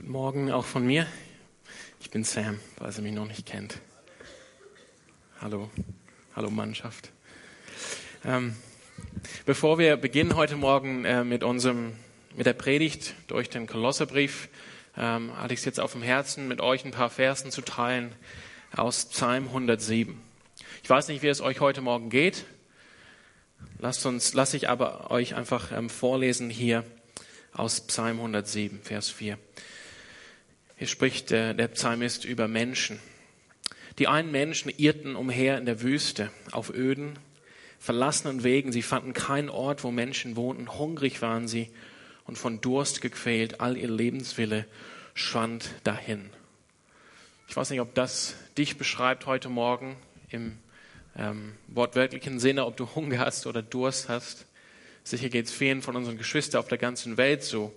Guten 0.00 0.12
Morgen 0.12 0.50
auch 0.50 0.64
von 0.64 0.86
mir. 0.86 1.06
Ich 2.00 2.08
bin 2.08 2.24
Sam, 2.24 2.58
falls 2.78 2.96
ihr 2.96 3.02
mich 3.02 3.12
noch 3.12 3.26
nicht 3.26 3.44
kennt. 3.44 3.80
Hallo, 5.42 5.68
hallo 6.34 6.48
Mannschaft. 6.48 7.10
Ähm, 8.24 8.56
bevor 9.44 9.78
wir 9.78 9.98
beginnen 9.98 10.36
heute 10.36 10.56
Morgen 10.56 11.04
äh, 11.04 11.22
mit 11.22 11.44
unserem, 11.44 11.92
mit 12.34 12.46
der 12.46 12.54
Predigt 12.54 13.14
durch 13.26 13.50
den 13.50 13.66
Kolosserbrief, 13.66 14.48
ähm, 14.96 15.36
hatte 15.36 15.52
ich 15.52 15.60
es 15.60 15.66
jetzt 15.66 15.78
auf 15.78 15.92
dem 15.92 16.00
Herzen, 16.00 16.48
mit 16.48 16.62
euch 16.62 16.86
ein 16.86 16.92
paar 16.92 17.10
Versen 17.10 17.50
zu 17.50 17.60
teilen 17.60 18.14
aus 18.74 19.04
Psalm 19.04 19.48
107. 19.48 20.18
Ich 20.82 20.88
weiß 20.88 21.08
nicht, 21.08 21.20
wie 21.20 21.28
es 21.28 21.42
euch 21.42 21.60
heute 21.60 21.82
Morgen 21.82 22.08
geht. 22.08 22.46
Lasst 23.78 24.06
uns, 24.06 24.32
lasse 24.32 24.56
ich 24.56 24.70
aber 24.70 25.10
euch 25.10 25.34
einfach 25.34 25.72
ähm, 25.72 25.90
vorlesen 25.90 26.48
hier 26.48 26.84
aus 27.52 27.82
Psalm 27.82 28.16
107, 28.16 28.80
Vers 28.82 29.10
4. 29.10 29.36
Hier 30.80 30.88
spricht 30.88 31.28
der, 31.28 31.52
der 31.52 31.68
Psalmist 31.68 32.24
über 32.24 32.48
Menschen. 32.48 33.00
Die 33.98 34.08
einen 34.08 34.30
Menschen 34.30 34.72
irrten 34.78 35.14
umher 35.14 35.58
in 35.58 35.66
der 35.66 35.82
Wüste, 35.82 36.30
auf 36.52 36.72
öden, 36.72 37.18
verlassenen 37.78 38.44
Wegen. 38.44 38.72
Sie 38.72 38.80
fanden 38.80 39.12
keinen 39.12 39.50
Ort, 39.50 39.84
wo 39.84 39.90
Menschen 39.90 40.36
wohnten. 40.36 40.72
Hungrig 40.78 41.20
waren 41.20 41.46
sie 41.46 41.68
und 42.24 42.38
von 42.38 42.62
Durst 42.62 43.02
gequält. 43.02 43.60
All 43.60 43.76
ihr 43.76 43.90
Lebenswille 43.90 44.64
schwand 45.12 45.68
dahin. 45.84 46.30
Ich 47.46 47.54
weiß 47.54 47.68
nicht, 47.68 47.82
ob 47.82 47.94
das 47.94 48.34
dich 48.56 48.78
beschreibt 48.78 49.26
heute 49.26 49.50
Morgen 49.50 49.98
im 50.30 50.56
ähm, 51.14 51.56
wortwörtlichen 51.68 52.40
Sinne, 52.40 52.64
ob 52.64 52.78
du 52.78 52.88
Hunger 52.94 53.18
hast 53.18 53.46
oder 53.46 53.60
Durst 53.60 54.08
hast. 54.08 54.46
Sicher 55.04 55.28
geht 55.28 55.44
es 55.44 55.52
vielen 55.52 55.82
von 55.82 55.94
unseren 55.94 56.16
Geschwistern 56.16 56.60
auf 56.60 56.68
der 56.68 56.78
ganzen 56.78 57.18
Welt 57.18 57.42
so. 57.42 57.74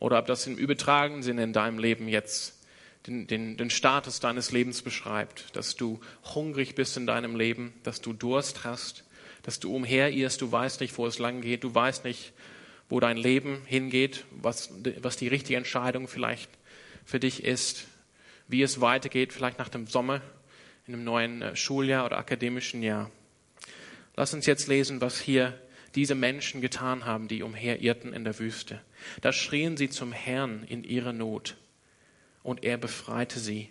Oder 0.00 0.18
ob 0.18 0.26
das 0.26 0.46
im 0.46 0.56
übertragenen 0.56 1.22
Sinne 1.22 1.44
in 1.44 1.52
deinem 1.52 1.78
Leben 1.78 2.08
jetzt 2.08 2.60
den, 3.06 3.26
den, 3.26 3.56
den 3.56 3.70
Status 3.70 4.18
deines 4.18 4.50
Lebens 4.50 4.82
beschreibt. 4.82 5.54
Dass 5.54 5.76
du 5.76 6.00
hungrig 6.34 6.74
bist 6.74 6.96
in 6.96 7.06
deinem 7.06 7.36
Leben, 7.36 7.72
dass 7.84 8.00
du 8.00 8.12
Durst 8.12 8.64
hast, 8.64 9.04
dass 9.42 9.60
du 9.60 9.74
umherirrst, 9.74 10.40
du 10.40 10.50
weißt 10.50 10.80
nicht, 10.80 10.96
wo 10.98 11.06
es 11.06 11.18
lang 11.18 11.40
geht, 11.40 11.64
du 11.64 11.74
weißt 11.74 12.04
nicht, 12.04 12.32
wo 12.88 12.98
dein 12.98 13.16
Leben 13.16 13.62
hingeht, 13.66 14.24
was, 14.30 14.70
was 15.00 15.16
die 15.16 15.28
richtige 15.28 15.56
Entscheidung 15.56 16.08
vielleicht 16.08 16.50
für 17.04 17.20
dich 17.20 17.44
ist, 17.44 17.86
wie 18.48 18.62
es 18.62 18.80
weitergeht, 18.80 19.32
vielleicht 19.32 19.58
nach 19.58 19.68
dem 19.68 19.86
Sommer, 19.86 20.20
in 20.86 20.94
einem 20.94 21.04
neuen 21.04 21.42
äh, 21.42 21.56
Schuljahr 21.56 22.04
oder 22.04 22.18
akademischen 22.18 22.82
Jahr. 22.82 23.10
Lass 24.16 24.34
uns 24.34 24.46
jetzt 24.46 24.66
lesen, 24.66 25.00
was 25.00 25.20
hier 25.20 25.58
diese 25.94 26.14
Menschen 26.14 26.60
getan 26.60 27.06
haben, 27.06 27.28
die 27.28 27.42
umherirrten 27.42 28.12
in 28.12 28.24
der 28.24 28.38
Wüste. 28.38 28.80
Da 29.20 29.32
schrien 29.32 29.76
sie 29.76 29.90
zum 29.90 30.12
Herrn 30.12 30.64
in 30.64 30.84
ihrer 30.84 31.12
Not 31.12 31.56
und 32.42 32.64
er 32.64 32.78
befreite 32.78 33.38
sie 33.38 33.70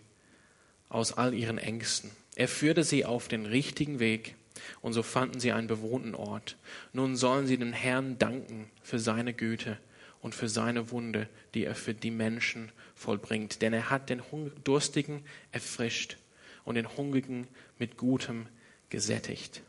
aus 0.89 1.13
all 1.13 1.33
ihren 1.33 1.57
Ängsten. 1.57 2.11
Er 2.35 2.47
führte 2.47 2.83
sie 2.83 3.05
auf 3.05 3.27
den 3.27 3.45
richtigen 3.45 3.99
Weg 3.99 4.35
und 4.81 4.93
so 4.93 5.03
fanden 5.03 5.39
sie 5.39 5.51
einen 5.51 5.67
bewohnten 5.67 6.15
Ort. 6.15 6.57
Nun 6.93 7.15
sollen 7.15 7.47
sie 7.47 7.57
dem 7.57 7.73
Herrn 7.73 8.17
danken 8.17 8.69
für 8.81 8.99
seine 8.99 9.33
Güte 9.33 9.77
und 10.21 10.35
für 10.35 10.49
seine 10.49 10.91
Wunde, 10.91 11.29
die 11.53 11.65
er 11.65 11.75
für 11.75 11.93
die 11.93 12.11
Menschen 12.11 12.71
vollbringt. 12.95 13.61
Denn 13.61 13.73
er 13.73 13.89
hat 13.89 14.09
den 14.09 14.21
Durstigen 14.63 15.23
erfrischt 15.51 16.17
und 16.65 16.75
den 16.75 16.97
Hungrigen 16.97 17.47
mit 17.77 17.97
Gutem 17.97 18.47
gesättigt. 18.89 19.61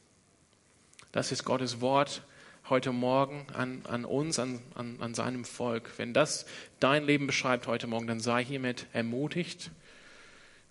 Das 1.12 1.32
ist 1.32 1.44
Gottes 1.44 1.80
Wort 1.80 2.22
heute 2.70 2.92
Morgen 2.92 3.46
an, 3.52 3.82
an 3.88 4.04
uns, 4.04 4.38
an, 4.38 4.60
an, 4.74 4.96
an 5.00 5.14
seinem 5.14 5.44
Volk. 5.44 5.90
Wenn 5.96 6.14
das 6.14 6.46
dein 6.78 7.04
Leben 7.04 7.26
beschreibt 7.26 7.66
heute 7.66 7.86
Morgen, 7.86 8.06
dann 8.06 8.20
sei 8.20 8.44
hiermit 8.44 8.86
ermutigt. 8.92 9.70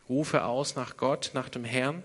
Rufe 0.08 0.46
aus 0.46 0.76
nach 0.76 0.98
Gott, 0.98 1.32
nach 1.34 1.50
dem 1.50 1.66
Herrn 1.66 2.04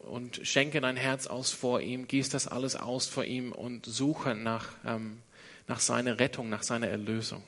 und 0.00 0.40
schenke 0.42 0.80
dein 0.80 0.96
Herz 0.96 1.26
aus 1.26 1.50
vor 1.50 1.80
ihm, 1.80 2.06
gieß 2.06 2.28
das 2.28 2.46
alles 2.46 2.76
aus 2.76 3.06
vor 3.06 3.24
ihm 3.24 3.52
und 3.52 3.86
suche 3.86 4.34
nach, 4.34 4.68
ähm, 4.84 5.22
nach 5.68 5.80
seiner 5.80 6.18
Rettung, 6.18 6.48
nach 6.48 6.62
seiner 6.62 6.88
Erlösung. 6.88 7.42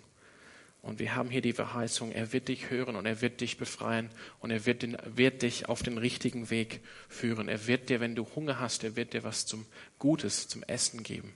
Und 0.83 0.99
wir 0.99 1.15
haben 1.15 1.31
hier 1.31 1.43
die 1.43 1.53
Verheißung, 1.53 2.11
er 2.11 2.33
wird 2.33 2.49
dich 2.49 2.69
hören 2.69 2.97
und 2.97 3.07
er 3.07 3.21
wird 3.21 3.41
dich 3.41 3.57
befreien 3.57 4.11
und 4.41 4.51
er 4.51 4.67
wird, 4.67 4.83
den, 4.83 4.97
wird, 5.05 5.43
dich 5.43 5.69
auf 5.69 5.85
den 5.85 5.97
richtigen 5.97 6.51
Weg 6.51 6.81
führen. 7.09 7.49
Er 7.49 7.69
wird 7.69 7.89
dir, 7.89 8.01
wenn 8.01 8.17
du 8.17 8.27
Hunger 8.35 8.59
hast, 8.59 8.83
er 8.83 8.97
wird 8.97 9.13
dir 9.13 9.23
was 9.23 9.47
zum 9.47 9.65
Gutes, 10.01 10.49
zum 10.49 10.65
Essen 10.65 11.05
geben, 11.05 11.35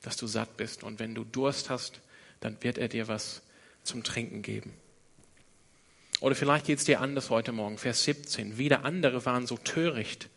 dass 0.00 0.16
du 0.16 0.26
satt 0.26 0.56
bist. 0.56 0.84
Und 0.84 1.00
wenn 1.00 1.14
du 1.14 1.24
Durst 1.24 1.68
hast, 1.68 2.00
dann 2.40 2.56
wird 2.62 2.78
er 2.78 2.88
dir 2.88 3.08
was 3.08 3.42
zum 3.82 4.04
Trinken 4.04 4.40
geben. 4.40 4.72
Oder 6.20 6.34
vielleicht 6.34 6.66
geht 6.66 6.78
es 6.78 6.84
dir 6.84 7.00
anders 7.00 7.28
heute 7.28 7.52
Morgen. 7.52 7.76
Vers 7.76 8.04
17. 8.04 8.56
Wieder 8.56 8.86
andere 8.86 9.26
waren 9.26 9.46
so 9.46 9.58
töricht 9.58 10.30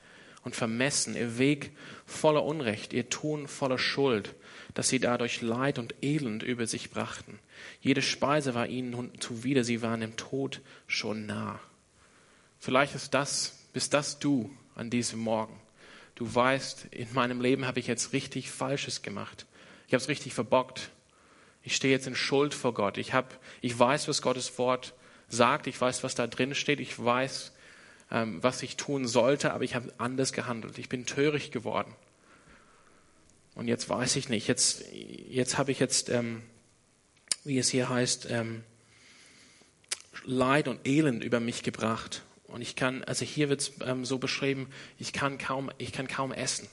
und 0.44 0.56
vermessen, 0.56 1.16
ihr 1.16 1.38
Weg 1.38 1.72
voller 2.06 2.44
Unrecht, 2.44 2.91
ihr 2.91 3.09
Tun 3.09 3.47
voller 3.47 3.78
Schuld, 3.78 4.35
dass 4.75 4.90
sie 4.90 5.00
dadurch 5.00 5.41
Leid 5.41 5.80
und 5.80 5.96
Elend 6.03 6.44
über 6.44 6.68
sich 6.68 6.91
brachten. 6.91 7.40
Jede 7.81 8.03
Speise 8.03 8.53
war 8.53 8.68
ihnen 8.68 9.19
zuwider, 9.19 9.63
sie 9.63 9.81
waren 9.81 10.02
dem 10.02 10.18
Tod 10.18 10.62
schon 10.86 11.25
nah. 11.25 11.59
Vielleicht 12.59 12.94
ist 12.94 13.13
das, 13.13 13.58
bist 13.74 13.94
das 13.94 14.19
du 14.19 14.56
an 14.75 14.90
diesem 14.90 15.19
Morgen. 15.19 15.59
Du 16.16 16.34
weißt, 16.34 16.88
in 16.91 17.12
meinem 17.13 17.41
Leben 17.41 17.66
habe 17.66 17.80
ich 17.80 17.88
jetzt 17.88 18.13
richtig 18.13 18.52
Falsches 18.52 19.02
gemacht. 19.02 19.46
Ich 19.88 19.94
habe 19.94 20.02
es 20.02 20.09
richtig 20.09 20.34
verbockt. 20.34 20.90
Ich 21.63 21.75
stehe 21.75 21.94
jetzt 21.94 22.07
in 22.07 22.16
Schuld 22.16 22.53
vor 22.53 22.74
Gott. 22.74 22.97
Ich, 22.97 23.13
hab, 23.13 23.40
ich 23.62 23.78
weiß, 23.78 24.07
was 24.07 24.22
Gottes 24.22 24.57
Wort 24.57 24.94
sagt. 25.30 25.68
Ich 25.68 25.80
weiß, 25.80 26.03
was 26.03 26.16
da 26.16 26.28
drin 26.28 26.53
steht. 26.53 26.80
Ich 26.80 27.03
weiß, 27.03 27.53
ähm, 28.12 28.44
was 28.44 28.62
ich 28.62 28.78
tun 28.78 29.07
sollte, 29.07 29.53
aber 29.53 29.63
ich 29.63 29.74
habe 29.74 29.92
anders 29.97 30.34
gehandelt. 30.34 30.78
Ich 30.78 30.90
bin 30.90 31.06
töricht 31.06 31.52
geworden. 31.52 31.94
Und 33.55 33.67
jetzt 33.67 33.89
weiß 33.89 34.16
ich 34.17 34.29
nicht. 34.29 34.47
Jetzt, 34.47 34.85
jetzt 34.91 35.57
habe 35.57 35.71
ich 35.71 35.79
jetzt 35.79 36.09
ähm, 36.09 36.43
wie 37.45 37.59
es 37.59 37.69
hier 37.69 37.88
heißt, 37.88 38.27
ähm, 38.29 38.63
Leid 40.25 40.67
und 40.67 40.85
Elend 40.85 41.23
über 41.23 41.39
mich 41.39 41.63
gebracht. 41.63 42.23
Und 42.47 42.61
ich 42.61 42.75
kann, 42.75 43.03
also 43.03 43.23
hier 43.23 43.49
wird 43.49 43.61
es 43.61 43.71
ähm, 43.81 44.03
so 44.03 44.17
beschrieben, 44.17 44.67
ich 44.97 45.13
kann, 45.13 45.38
kaum, 45.38 45.71
ich 45.77 45.91
kann 45.91 46.07
kaum 46.07 46.33
essen. 46.33 46.67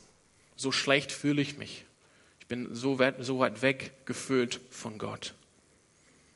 So 0.56 0.72
schlecht 0.72 1.12
fühle 1.12 1.42
ich 1.42 1.58
mich. 1.58 1.84
Ich 2.40 2.46
bin 2.46 2.74
so 2.74 2.98
weit, 2.98 3.16
so 3.20 3.38
weit 3.38 3.62
weg 3.62 3.92
gefühlt 4.06 4.60
von 4.70 4.98
Gott. 4.98 5.34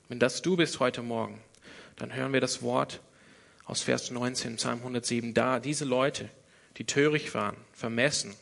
Wenn 0.09 0.21
das 0.21 0.43
du 0.43 0.57
bist 0.57 0.81
heute 0.81 1.03
Morgen, 1.03 1.41
dann 1.97 2.15
hören 2.15 2.33
wir 2.33 2.41
das 2.41 2.63
Wort 2.63 3.01
aus 3.65 3.83
Vers 3.83 4.11
19, 4.11 4.57
Psalm 4.57 4.79
107. 4.79 5.33
Da 5.33 5.61
diese 5.61 5.85
Leute, 5.85 6.29
die 6.77 6.85
töricht 6.85 7.35
waren, 7.35 7.57
vermessen, 7.73 8.35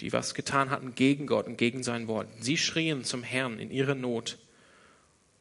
die 0.00 0.12
was 0.12 0.34
getan 0.34 0.70
hatten 0.70 0.94
gegen 0.94 1.26
Gott 1.26 1.46
und 1.46 1.56
gegen 1.56 1.82
sein 1.82 2.08
Wort. 2.08 2.28
Sie 2.40 2.56
schrien 2.56 3.04
zum 3.04 3.22
Herrn 3.22 3.58
in 3.58 3.70
ihrer 3.70 3.94
Not 3.94 4.38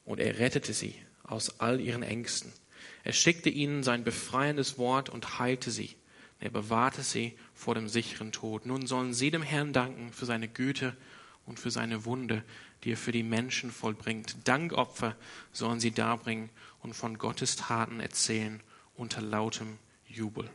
und 0.05 0.19
er 0.19 0.39
rettete 0.39 0.73
sie 0.73 0.95
aus 1.23 1.59
all 1.59 1.79
ihren 1.79 2.03
Ängsten. 2.03 2.51
Er 3.03 3.13
schickte 3.13 3.49
ihnen 3.49 3.83
sein 3.83 4.03
befreiendes 4.03 4.77
Wort 4.77 5.09
und 5.09 5.39
heilte 5.39 5.71
sie. 5.71 5.95
Er 6.39 6.49
bewahrte 6.49 7.03
sie 7.03 7.37
vor 7.53 7.75
dem 7.75 7.87
sicheren 7.87 8.31
Tod. 8.31 8.65
Nun 8.65 8.87
sollen 8.87 9.13
sie 9.13 9.31
dem 9.31 9.43
Herrn 9.43 9.73
danken 9.73 10.11
für 10.11 10.25
seine 10.25 10.47
Güte 10.47 10.95
und 11.45 11.59
für 11.59 11.71
seine 11.71 12.05
Wunde, 12.05 12.43
die 12.83 12.93
er 12.93 12.97
für 12.97 13.11
die 13.11 13.23
Menschen 13.23 13.71
vollbringt. 13.71 14.47
Dankopfer 14.47 15.15
sollen 15.51 15.79
sie 15.79 15.91
darbringen 15.91 16.49
und 16.81 16.93
von 16.93 17.17
Gottes 17.17 17.55
Taten 17.55 17.99
erzählen 17.99 18.61
unter 18.95 19.21
lautem 19.21 19.77
Jubel. 20.07 20.49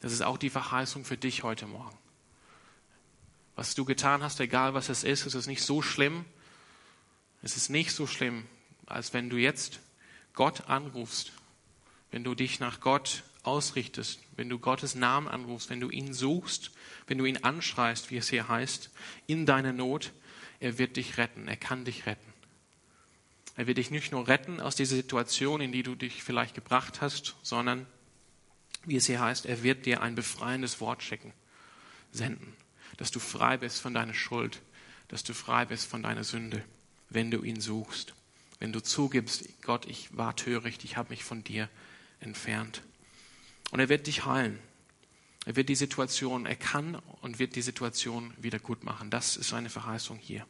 Das 0.00 0.12
ist 0.12 0.22
auch 0.22 0.38
die 0.38 0.50
Verheißung 0.50 1.04
für 1.04 1.16
dich 1.16 1.42
heute 1.42 1.66
Morgen 1.66 1.96
was 3.54 3.74
du 3.74 3.84
getan 3.84 4.22
hast, 4.22 4.40
egal 4.40 4.74
was 4.74 4.88
es 4.88 5.04
ist, 5.04 5.26
es 5.26 5.34
ist 5.34 5.46
nicht 5.46 5.62
so 5.62 5.82
schlimm. 5.82 6.24
Es 7.42 7.56
ist 7.56 7.68
nicht 7.68 7.92
so 7.92 8.06
schlimm, 8.06 8.46
als 8.86 9.12
wenn 9.12 9.28
du 9.28 9.36
jetzt 9.36 9.80
Gott 10.32 10.68
anrufst, 10.68 11.32
wenn 12.10 12.24
du 12.24 12.34
dich 12.34 12.60
nach 12.60 12.80
Gott 12.80 13.24
ausrichtest, 13.42 14.20
wenn 14.36 14.48
du 14.48 14.58
Gottes 14.58 14.94
Namen 14.94 15.26
anrufst, 15.26 15.68
wenn 15.68 15.80
du 15.80 15.90
ihn 15.90 16.14
suchst, 16.14 16.70
wenn 17.08 17.18
du 17.18 17.24
ihn 17.24 17.38
anschreist, 17.38 18.10
wie 18.10 18.16
es 18.16 18.30
hier 18.30 18.48
heißt, 18.48 18.90
in 19.26 19.44
deiner 19.44 19.72
Not, 19.72 20.12
er 20.60 20.78
wird 20.78 20.96
dich 20.96 21.18
retten, 21.18 21.48
er 21.48 21.56
kann 21.56 21.84
dich 21.84 22.06
retten. 22.06 22.32
Er 23.56 23.66
wird 23.66 23.78
dich 23.78 23.90
nicht 23.90 24.12
nur 24.12 24.28
retten 24.28 24.60
aus 24.60 24.76
dieser 24.76 24.96
Situation, 24.96 25.60
in 25.60 25.72
die 25.72 25.82
du 25.82 25.96
dich 25.96 26.22
vielleicht 26.22 26.54
gebracht 26.54 27.00
hast, 27.00 27.34
sondern, 27.42 27.86
wie 28.84 28.96
es 28.96 29.06
hier 29.06 29.20
heißt, 29.20 29.46
er 29.46 29.62
wird 29.64 29.84
dir 29.84 30.00
ein 30.00 30.14
befreiendes 30.14 30.80
Wort 30.80 31.02
schicken, 31.02 31.32
senden 32.12 32.54
dass 32.96 33.10
du 33.10 33.20
frei 33.20 33.56
bist 33.56 33.80
von 33.80 33.94
deiner 33.94 34.14
Schuld, 34.14 34.60
dass 35.08 35.24
du 35.24 35.34
frei 35.34 35.64
bist 35.64 35.86
von 35.86 36.02
deiner 36.02 36.24
Sünde, 36.24 36.64
wenn 37.10 37.30
du 37.30 37.42
ihn 37.42 37.60
suchst. 37.60 38.14
Wenn 38.58 38.72
du 38.72 38.82
zugibst, 38.82 39.44
Gott, 39.62 39.86
ich 39.86 40.16
war 40.16 40.36
töricht, 40.36 40.84
ich 40.84 40.96
habe 40.96 41.10
mich 41.10 41.24
von 41.24 41.42
dir 41.42 41.68
entfernt. 42.20 42.82
Und 43.70 43.80
er 43.80 43.88
wird 43.88 44.06
dich 44.06 44.24
heilen. 44.24 44.58
Er 45.44 45.56
wird 45.56 45.68
die 45.68 45.74
Situation, 45.74 46.46
er 46.46 46.54
kann 46.54 46.94
und 47.20 47.38
wird 47.38 47.56
die 47.56 47.62
Situation 47.62 48.32
wieder 48.36 48.60
gut 48.60 48.84
machen. 48.84 49.10
Das 49.10 49.36
ist 49.36 49.48
seine 49.48 49.70
Verheißung 49.70 50.18
hier. 50.18 50.46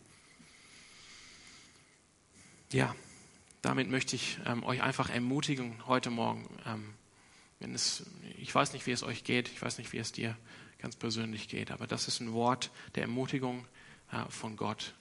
Ja, 2.70 2.94
damit 3.62 3.88
möchte 3.88 4.16
ich 4.16 4.38
ähm, 4.44 4.64
euch 4.64 4.82
einfach 4.82 5.08
ermutigen 5.08 5.86
heute 5.86 6.10
Morgen. 6.10 6.48
Ähm, 6.66 6.94
wenn 7.60 7.74
es, 7.74 8.04
ich 8.38 8.54
weiß 8.54 8.72
nicht, 8.72 8.86
wie 8.86 8.92
es 8.92 9.02
euch 9.02 9.24
geht, 9.24 9.48
ich 9.48 9.62
weiß 9.62 9.78
nicht, 9.78 9.92
wie 9.92 9.98
es 9.98 10.12
dir 10.12 10.36
ganz 10.82 10.96
persönlich 10.96 11.48
geht, 11.48 11.70
aber 11.70 11.86
das 11.86 12.08
ist 12.08 12.20
ein 12.20 12.32
Wort 12.32 12.70
der 12.96 13.04
Ermutigung 13.04 13.64
von 14.28 14.56
Gott. 14.56 14.94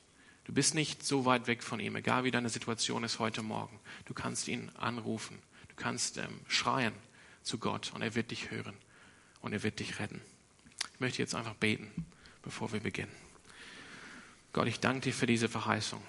Du 0.45 0.53
bist 0.53 0.75
nicht 0.75 1.03
so 1.03 1.25
weit 1.25 1.47
weg 1.47 1.63
von 1.63 1.79
ihm, 1.79 1.95
egal 1.95 2.23
wie 2.23 2.31
deine 2.31 2.49
Situation 2.49 3.03
ist 3.03 3.19
heute 3.19 3.41
Morgen. 3.41 3.79
Du 4.05 4.13
kannst 4.13 4.47
ihn 4.47 4.69
anrufen, 4.77 5.39
du 5.69 5.75
kannst 5.75 6.17
ähm, 6.17 6.39
schreien 6.47 6.93
zu 7.43 7.57
Gott 7.57 7.91
und 7.93 8.01
er 8.01 8.15
wird 8.15 8.31
dich 8.31 8.51
hören 8.51 8.75
und 9.41 9.53
er 9.53 9.63
wird 9.63 9.79
dich 9.79 9.99
retten. 9.99 10.21
Ich 10.93 10.99
möchte 10.99 11.21
jetzt 11.21 11.35
einfach 11.35 11.55
beten, 11.55 12.05
bevor 12.41 12.71
wir 12.71 12.79
beginnen. 12.79 13.11
Gott, 14.53 14.67
ich 14.67 14.79
danke 14.79 15.01
dir 15.01 15.13
für 15.13 15.27
diese 15.27 15.47
Verheißung. 15.47 16.01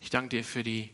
Ich 0.00 0.10
danke 0.10 0.36
dir 0.36 0.44
für 0.44 0.62
die 0.62 0.90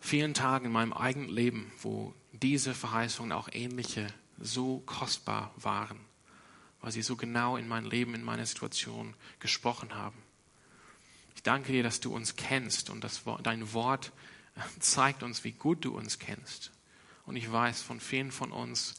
vielen 0.00 0.34
Tage 0.34 0.66
in 0.66 0.72
meinem 0.72 0.92
eigenen 0.92 1.28
Leben, 1.28 1.72
wo 1.82 2.14
diese 2.32 2.74
Verheißungen 2.74 3.32
auch 3.32 3.48
ähnliche 3.52 4.06
so 4.38 4.78
kostbar 4.86 5.52
waren, 5.56 5.98
weil 6.80 6.92
sie 6.92 7.02
so 7.02 7.16
genau 7.16 7.56
in 7.56 7.68
mein 7.68 7.84
Leben, 7.84 8.14
in 8.14 8.22
meine 8.22 8.46
Situation 8.46 9.14
gesprochen 9.38 9.94
haben. 9.94 10.16
Ich 11.34 11.42
danke 11.42 11.72
dir, 11.72 11.82
dass 11.82 12.00
du 12.00 12.14
uns 12.14 12.36
kennst 12.36 12.90
und 12.90 13.02
dass 13.02 13.22
dein 13.42 13.72
Wort 13.72 14.12
zeigt 14.78 15.22
uns, 15.22 15.44
wie 15.44 15.52
gut 15.52 15.84
du 15.84 15.96
uns 15.96 16.18
kennst. 16.18 16.70
Und 17.26 17.36
ich 17.36 17.50
weiß 17.50 17.82
von 17.82 18.00
vielen 18.00 18.32
von 18.32 18.52
uns, 18.52 18.94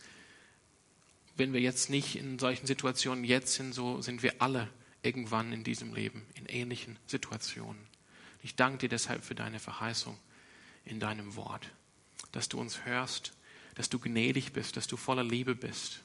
wenn 1.38 1.54
wir 1.54 1.62
jetzt 1.62 1.89
nicht 1.89 2.16
in 2.16 2.39
solchen 2.39 2.68
Situationen 2.68 3.24
jetzt 3.24 3.54
sind, 3.54 3.74
so 3.74 4.01
sind 4.01 4.24
wir 4.24 4.42
alle 4.42 4.69
irgendwann 5.04 5.51
in 5.54 5.63
diesem 5.63 5.94
Leben 5.94 6.25
in 6.36 6.45
ähnlichen 6.45 6.98
Situationen. 7.07 7.81
Ich 8.44 8.56
danke 8.56 8.80
dir 8.80 8.89
deshalb 8.89 9.24
für 9.24 9.36
deine 9.36 9.60
Verheißung 9.60 10.18
in 10.86 11.00
deinem 11.00 11.36
Wort, 11.36 11.69
dass 12.31 12.50
du 12.50 12.60
uns 12.60 12.86
hörst, 12.86 13.34
dass 13.75 13.89
du 13.89 14.00
gnädig 14.00 14.54
bist, 14.54 14.77
dass 14.77 14.88
du 14.88 14.98
voller 14.98 15.24
Liebe 15.24 15.56
bist, 15.56 16.01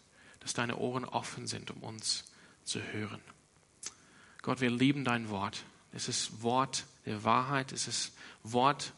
dass 0.46 0.54
deine 0.54 0.76
Ohren 0.76 1.04
offen 1.04 1.48
sind, 1.48 1.72
um 1.72 1.82
uns 1.82 2.22
zu 2.62 2.80
hören. 2.80 3.20
Gott, 4.42 4.60
wir 4.60 4.70
lieben 4.70 5.04
dein 5.04 5.28
Wort. 5.28 5.64
Es 5.90 6.06
ist 6.06 6.40
Wort 6.40 6.86
der 7.04 7.24
Wahrheit, 7.24 7.72
es 7.72 7.88
ist 7.88 8.12
Wort 8.44 8.92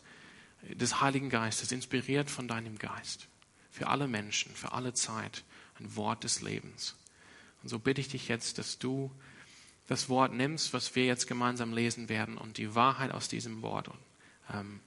des 0.61 1.01
Heiligen 1.01 1.31
Geistes, 1.31 1.73
inspiriert 1.73 2.31
von 2.31 2.49
deinem 2.49 2.77
Geist. 2.77 3.29
Für 3.71 3.87
alle 3.87 4.09
Menschen, 4.09 4.55
für 4.55 4.73
alle 4.73 4.93
Zeit, 4.93 5.43
ein 5.81 5.97
Wort 5.97 6.23
des 6.23 6.43
Lebens. 6.43 6.97
Und 7.63 7.71
so 7.71 7.79
bitte 7.79 8.03
ich 8.03 8.09
dich 8.09 8.29
jetzt, 8.29 8.59
dass 8.59 8.79
du 8.79 9.11
das 9.87 10.11
Wort 10.11 10.35
nimmst, 10.35 10.75
was 10.75 10.95
wir 10.97 11.07
jetzt 11.07 11.29
gemeinsam 11.29 11.73
lesen 11.73 12.11
werden, 12.11 12.37
und 12.37 12.59
die 12.59 12.75
Wahrheit 12.75 13.11
aus 13.11 13.29
diesem 13.29 13.63
Wort 13.63 13.89
ähm, 14.53 14.81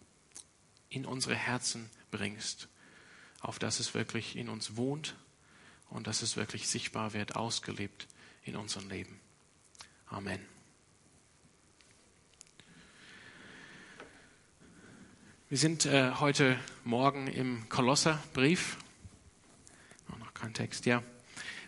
in 0.89 1.07
unsere 1.07 1.35
Herzen 1.35 1.89
bringst, 2.11 2.67
auf 3.39 3.57
dass 3.57 3.79
es 3.79 3.95
wirklich 3.95 4.35
in 4.35 4.47
uns 4.47 4.75
wohnt 4.75 5.15
und 5.91 6.07
dass 6.07 6.23
es 6.23 6.35
wirklich 6.37 6.67
sichtbar 6.67 7.13
wird, 7.13 7.35
ausgelebt 7.35 8.07
in 8.43 8.55
unserem 8.55 8.89
Leben. 8.89 9.19
Amen. 10.07 10.39
Wir 15.49 15.57
sind 15.57 15.85
äh, 15.85 16.11
heute 16.19 16.57
Morgen 16.85 17.27
im 17.27 17.67
Kolosserbrief. 17.67 18.77
Noch 20.17 20.33
kein 20.33 20.53
Text, 20.53 20.85
ja. 20.85 21.03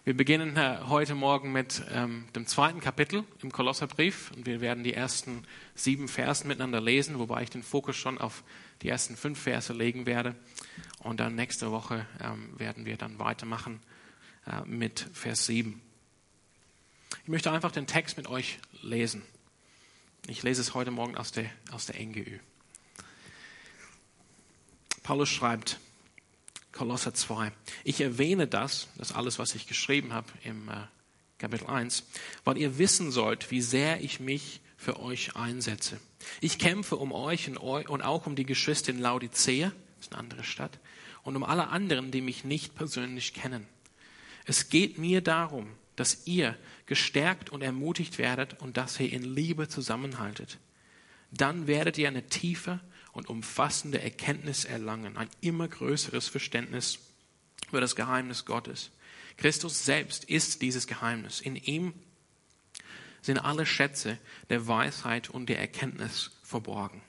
Wir 0.05 0.15
beginnen 0.15 0.55
äh, 0.55 0.79
heute 0.87 1.15
Morgen 1.15 1.51
mit 1.51 1.83
ähm, 1.91 2.25
dem 2.33 2.47
zweiten 2.47 2.79
Kapitel 2.79 3.25
im 3.41 3.51
Kolosserbrief 3.51 4.31
und 4.35 4.45
wir 4.45 4.61
werden 4.61 4.83
die 4.83 4.93
ersten 4.93 5.45
sieben 5.75 6.07
Versen 6.07 6.47
miteinander 6.47 6.81
lesen, 6.81 7.19
wobei 7.19 7.43
ich 7.43 7.49
den 7.49 7.63
Fokus 7.63 7.97
schon 7.97 8.17
auf 8.17 8.43
die 8.81 8.89
ersten 8.89 9.17
fünf 9.17 9.41
Verse 9.41 9.71
legen 9.73 10.05
werde. 10.05 10.35
Und 10.99 11.19
dann 11.19 11.35
nächste 11.35 11.71
Woche 11.71 12.05
ähm, 12.21 12.57
werden 12.57 12.85
wir 12.85 12.95
dann 12.95 13.19
weitermachen 13.19 13.81
mit 14.65 15.07
Vers 15.13 15.45
7. 15.45 15.81
Ich 17.23 17.29
möchte 17.29 17.51
einfach 17.51 17.71
den 17.71 17.87
Text 17.87 18.17
mit 18.17 18.27
euch 18.27 18.59
lesen. 18.81 19.21
Ich 20.27 20.43
lese 20.43 20.61
es 20.61 20.73
heute 20.73 20.91
Morgen 20.91 21.15
aus 21.15 21.31
der, 21.31 21.49
aus 21.71 21.85
der 21.85 22.03
NGÜ. 22.03 22.39
Paulus 25.03 25.29
schreibt, 25.29 25.79
Kolosser 26.71 27.13
2. 27.13 27.51
Ich 27.83 28.01
erwähne 28.01 28.47
das, 28.47 28.87
das 28.97 29.11
alles, 29.11 29.37
was 29.37 29.53
ich 29.53 29.67
geschrieben 29.67 30.11
habe 30.13 30.27
im 30.43 30.69
äh, 30.69 30.73
Kapitel 31.37 31.67
1, 31.67 32.03
weil 32.45 32.57
ihr 32.57 32.77
wissen 32.77 33.11
sollt, 33.11 33.51
wie 33.51 33.61
sehr 33.61 34.01
ich 34.01 34.19
mich 34.19 34.61
für 34.77 34.99
euch 34.99 35.35
einsetze. 35.35 35.99
Ich 36.41 36.57
kämpfe 36.57 36.95
um 36.95 37.11
euch 37.11 37.49
und 37.49 38.01
auch 38.01 38.25
um 38.25 38.35
die 38.35 38.45
Geschwister 38.45 38.91
in 38.91 38.99
Laodicea, 38.99 39.71
das 39.97 40.07
ist 40.07 40.13
eine 40.13 40.19
andere 40.19 40.43
Stadt, 40.43 40.79
und 41.23 41.35
um 41.35 41.43
alle 41.43 41.67
anderen, 41.67 42.11
die 42.11 42.21
mich 42.21 42.43
nicht 42.43 42.75
persönlich 42.75 43.33
kennen. 43.33 43.67
Es 44.45 44.69
geht 44.69 44.97
mir 44.97 45.21
darum, 45.21 45.67
dass 45.95 46.25
ihr 46.25 46.57
gestärkt 46.85 47.49
und 47.49 47.61
ermutigt 47.61 48.17
werdet 48.17 48.59
und 48.61 48.77
dass 48.77 48.99
ihr 48.99 49.11
in 49.11 49.23
Liebe 49.23 49.67
zusammenhaltet. 49.67 50.57
Dann 51.31 51.67
werdet 51.67 51.97
ihr 51.97 52.07
eine 52.07 52.27
tiefe 52.27 52.79
und 53.11 53.29
umfassende 53.29 54.01
Erkenntnis 54.01 54.65
erlangen, 54.65 55.17
ein 55.17 55.29
immer 55.41 55.67
größeres 55.67 56.27
Verständnis 56.27 56.99
über 57.69 57.81
das 57.81 57.95
Geheimnis 57.95 58.45
Gottes. 58.45 58.91
Christus 59.37 59.85
selbst 59.85 60.25
ist 60.25 60.61
dieses 60.61 60.87
Geheimnis. 60.87 61.41
In 61.41 61.55
ihm 61.55 61.93
sind 63.21 63.39
alle 63.39 63.65
Schätze 63.65 64.17
der 64.49 64.67
Weisheit 64.67 65.29
und 65.29 65.47
der 65.47 65.59
Erkenntnis 65.59 66.31
verborgen. 66.43 67.01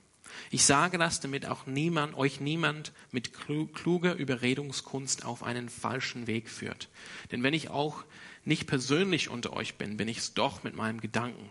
Ich 0.50 0.64
sage 0.64 0.98
das, 0.98 1.20
damit 1.20 1.46
auch 1.46 1.66
niemand, 1.66 2.16
euch 2.16 2.40
niemand 2.40 2.92
mit 3.10 3.32
kluger 3.32 4.14
Überredungskunst 4.14 5.24
auf 5.24 5.42
einen 5.42 5.68
falschen 5.68 6.26
Weg 6.26 6.48
führt. 6.48 6.88
Denn 7.32 7.42
wenn 7.42 7.54
ich 7.54 7.70
auch 7.70 8.04
nicht 8.44 8.66
persönlich 8.66 9.28
unter 9.28 9.52
euch 9.52 9.76
bin, 9.76 9.96
bin 9.96 10.08
ich 10.08 10.18
es 10.18 10.34
doch 10.34 10.62
mit 10.62 10.74
meinem 10.76 11.00
Gedanken. 11.00 11.48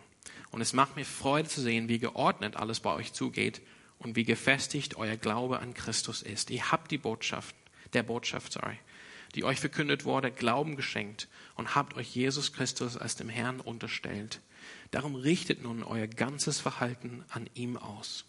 Und 0.51 0.61
es 0.61 0.73
macht 0.73 0.95
mir 0.95 1.05
Freude 1.05 1.49
zu 1.49 1.61
sehen, 1.61 1.89
wie 1.89 1.99
geordnet 1.99 2.55
alles 2.55 2.79
bei 2.79 2.93
euch 2.93 3.13
zugeht 3.13 3.61
und 3.99 4.15
wie 4.15 4.23
gefestigt 4.23 4.97
euer 4.97 5.17
Glaube 5.17 5.59
an 5.59 5.73
Christus 5.73 6.21
ist. 6.21 6.49
Ihr 6.51 6.71
habt 6.71 6.91
die 6.91 6.97
Botschaft, 6.97 7.55
der 7.93 8.03
Botschaft, 8.03 8.53
sorry, 8.53 8.77
die 9.35 9.43
euch 9.43 9.59
verkündet 9.59 10.05
wurde, 10.05 10.31
Glauben 10.31 10.75
geschenkt 10.75 11.27
und 11.55 11.73
habt 11.75 11.95
euch 11.95 12.15
Jesus 12.15 12.53
Christus 12.53 12.97
als 12.97 13.15
dem 13.15 13.29
Herrn 13.29 13.59
unterstellt. 13.59 14.41
Darum 14.91 15.15
richtet 15.15 15.63
nun 15.63 15.83
euer 15.83 16.07
ganzes 16.07 16.59
Verhalten 16.59 17.25
an 17.29 17.49
ihm 17.55 17.77
aus. 17.77 18.25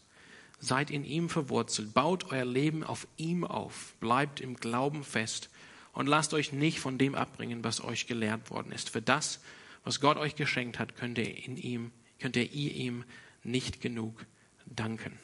Seid 0.64 0.90
in 0.90 1.04
ihm 1.04 1.28
verwurzelt, 1.28 1.92
baut 1.92 2.32
euer 2.32 2.46
Leben 2.46 2.84
auf 2.84 3.06
ihm 3.18 3.44
auf, 3.44 3.94
bleibt 4.00 4.40
im 4.40 4.56
Glauben 4.56 5.04
fest 5.04 5.50
und 5.92 6.06
lasst 6.06 6.32
euch 6.32 6.54
nicht 6.54 6.80
von 6.80 6.96
dem 6.96 7.14
abbringen, 7.14 7.62
was 7.62 7.84
euch 7.84 8.06
gelehrt 8.06 8.50
worden 8.50 8.72
ist. 8.72 8.88
Für 8.88 9.02
das, 9.02 9.40
was 9.84 10.00
Gott 10.00 10.16
euch 10.16 10.36
geschenkt 10.36 10.78
hat, 10.78 10.96
könnt 10.96 11.18
ihr 11.18 11.44
in 11.44 11.58
ihm, 11.58 11.90
könnt 12.18 12.36
ihr 12.36 12.50
ihm 12.50 13.04
nicht 13.42 13.82
genug 13.82 14.24
danken. 14.64 15.18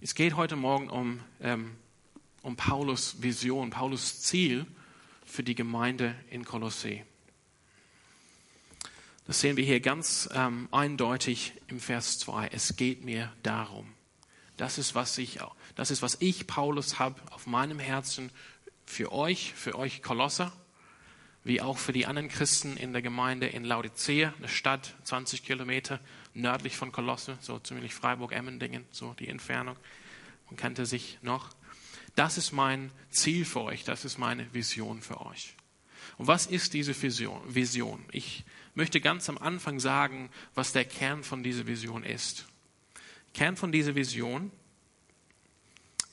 Es 0.00 0.16
geht 0.16 0.34
heute 0.34 0.56
Morgen 0.56 0.90
um, 0.90 1.20
ähm, 1.40 1.76
um 2.42 2.56
Paulus 2.56 3.22
Vision, 3.22 3.70
Paulus 3.70 4.22
Ziel 4.22 4.66
für 5.24 5.44
die 5.44 5.54
Gemeinde 5.54 6.16
in 6.28 6.44
Kolossee. 6.44 7.04
Das 9.28 9.40
sehen 9.40 9.58
wir 9.58 9.64
hier 9.64 9.80
ganz 9.80 10.26
ähm, 10.32 10.68
eindeutig 10.70 11.52
im 11.66 11.80
Vers 11.80 12.18
2. 12.20 12.48
Es 12.50 12.76
geht 12.76 13.04
mir 13.04 13.30
darum. 13.42 13.92
Das 14.56 14.78
ist, 14.78 14.94
was 14.94 15.18
ich, 15.18 15.38
das 15.74 15.90
ist, 15.90 16.00
was 16.00 16.16
ich, 16.20 16.46
Paulus, 16.46 16.98
habe 16.98 17.20
auf 17.30 17.46
meinem 17.46 17.78
Herzen 17.78 18.30
für 18.86 19.12
euch, 19.12 19.52
für 19.52 19.74
euch 19.74 20.00
Kolosser, 20.00 20.50
wie 21.44 21.60
auch 21.60 21.76
für 21.76 21.92
die 21.92 22.06
anderen 22.06 22.30
Christen 22.30 22.78
in 22.78 22.94
der 22.94 23.02
Gemeinde 23.02 23.48
in 23.48 23.64
Laodicea, 23.64 24.32
eine 24.38 24.48
Stadt 24.48 24.94
20 25.04 25.44
Kilometer 25.44 26.00
nördlich 26.32 26.78
von 26.78 26.90
Kolosse, 26.90 27.36
so 27.42 27.58
ziemlich 27.58 27.94
Freiburg-Emmendingen, 27.94 28.86
so 28.92 29.12
die 29.12 29.28
Entfernung. 29.28 29.76
Man 30.46 30.56
kannte 30.56 30.86
sich 30.86 31.18
noch. 31.20 31.50
Das 32.14 32.38
ist 32.38 32.52
mein 32.52 32.90
Ziel 33.10 33.44
für 33.44 33.60
euch, 33.60 33.84
das 33.84 34.06
ist 34.06 34.16
meine 34.16 34.54
Vision 34.54 35.02
für 35.02 35.20
euch. 35.20 35.54
Und 36.16 36.28
was 36.28 36.46
ist 36.46 36.72
diese 36.72 36.94
Vision? 37.02 38.04
Ich 38.10 38.44
möchte 38.74 39.00
ganz 39.00 39.28
am 39.28 39.38
Anfang 39.38 39.80
sagen, 39.80 40.30
was 40.54 40.72
der 40.72 40.84
Kern 40.84 41.22
von 41.24 41.42
dieser 41.42 41.66
Vision 41.66 42.04
ist. 42.04 42.46
Kern 43.34 43.56
von 43.56 43.72
dieser 43.72 43.94
Vision 43.94 44.50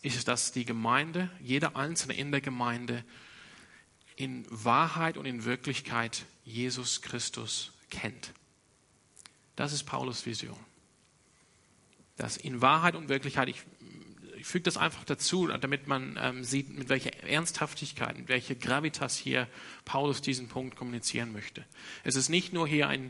ist, 0.02 0.28
dass 0.28 0.52
die 0.52 0.66
Gemeinde, 0.66 1.30
jeder 1.42 1.76
Einzelne 1.76 2.16
in 2.16 2.32
der 2.32 2.42
Gemeinde 2.42 3.04
in 4.16 4.46
Wahrheit 4.50 5.18
und 5.18 5.26
in 5.26 5.46
Wirklichkeit 5.46 6.26
Jesus 6.44 7.02
Christus 7.02 7.72
kennt. 7.90 8.32
Das 9.56 9.74
ist 9.74 9.84
Paulus 9.84 10.26
Vision. 10.26 10.58
Dass 12.18 12.38
in 12.38 12.62
Wahrheit 12.62 12.96
und 12.96 13.10
Wirklichkeit, 13.10 13.50
ich, 13.50 13.64
ich 14.46 14.52
füge 14.52 14.66
das 14.66 14.78
einfach 14.78 15.04
dazu, 15.04 15.48
damit 15.48 15.88
man 15.88 16.20
ähm, 16.22 16.44
sieht, 16.44 16.70
mit 16.70 16.88
welcher 16.88 17.12
Ernsthaftigkeit, 17.24 18.16
mit 18.16 18.28
welcher 18.28 18.54
Gravitas 18.54 19.18
hier 19.18 19.48
Paulus 19.86 20.22
diesen 20.22 20.50
Punkt 20.50 20.76
kommunizieren 20.76 21.34
möchte. 21.34 21.66
Es 22.04 22.16
ist 22.16 22.30
nicht 22.30 22.54
nur 22.54 22.68
hier 22.68 22.88
ein, 22.88 23.10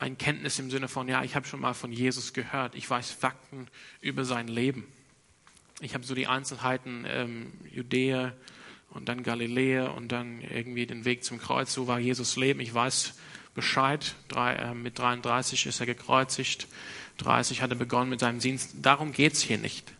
ein 0.00 0.18
Kenntnis 0.18 0.58
im 0.58 0.72
Sinne 0.72 0.88
von, 0.88 1.06
ja, 1.06 1.22
ich 1.22 1.36
habe 1.36 1.46
schon 1.46 1.60
mal 1.60 1.74
von 1.74 1.92
Jesus 1.92 2.32
gehört, 2.32 2.74
ich 2.74 2.90
weiß 2.90 3.12
Fakten 3.12 3.68
über 4.00 4.24
sein 4.24 4.48
Leben. 4.48 4.84
Ich 5.80 5.94
habe 5.94 6.02
so 6.02 6.12
die 6.12 6.26
Einzelheiten, 6.26 7.04
ähm, 7.06 7.52
Judäa 7.70 8.32
und 8.90 9.08
dann 9.08 9.22
Galiläa 9.22 9.90
und 9.90 10.10
dann 10.10 10.40
irgendwie 10.40 10.88
den 10.88 11.04
Weg 11.04 11.22
zum 11.22 11.38
Kreuz, 11.38 11.72
so 11.72 11.86
war 11.86 12.00
Jesus 12.00 12.34
Leben. 12.34 12.58
Ich 12.58 12.74
weiß 12.74 13.14
Bescheid, 13.54 14.16
Drei, 14.26 14.54
äh, 14.54 14.74
mit 14.74 14.98
33 14.98 15.66
ist 15.66 15.78
er 15.78 15.86
gekreuzigt, 15.86 16.66
30 17.18 17.62
hat 17.62 17.70
er 17.70 17.76
begonnen 17.76 18.10
mit 18.10 18.18
seinem 18.18 18.40
Dienst. 18.40 18.74
Darum 18.82 19.12
geht 19.12 19.34
es 19.34 19.40
hier 19.40 19.58
nicht. 19.58 19.93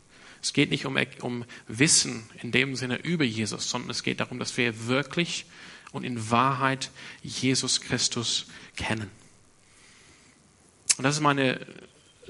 Es 0.44 0.52
geht 0.52 0.68
nicht 0.68 0.84
um, 0.84 0.98
um 1.22 1.46
Wissen 1.68 2.28
in 2.42 2.52
dem 2.52 2.76
Sinne 2.76 2.96
über 2.96 3.24
Jesus, 3.24 3.70
sondern 3.70 3.88
es 3.88 4.02
geht 4.02 4.20
darum, 4.20 4.38
dass 4.38 4.58
wir 4.58 4.88
wirklich 4.88 5.46
und 5.90 6.04
in 6.04 6.30
Wahrheit 6.30 6.90
Jesus 7.22 7.80
Christus 7.80 8.44
kennen. 8.76 9.10
Und 10.98 11.04
das 11.04 11.14
ist 11.14 11.22
meine 11.22 11.66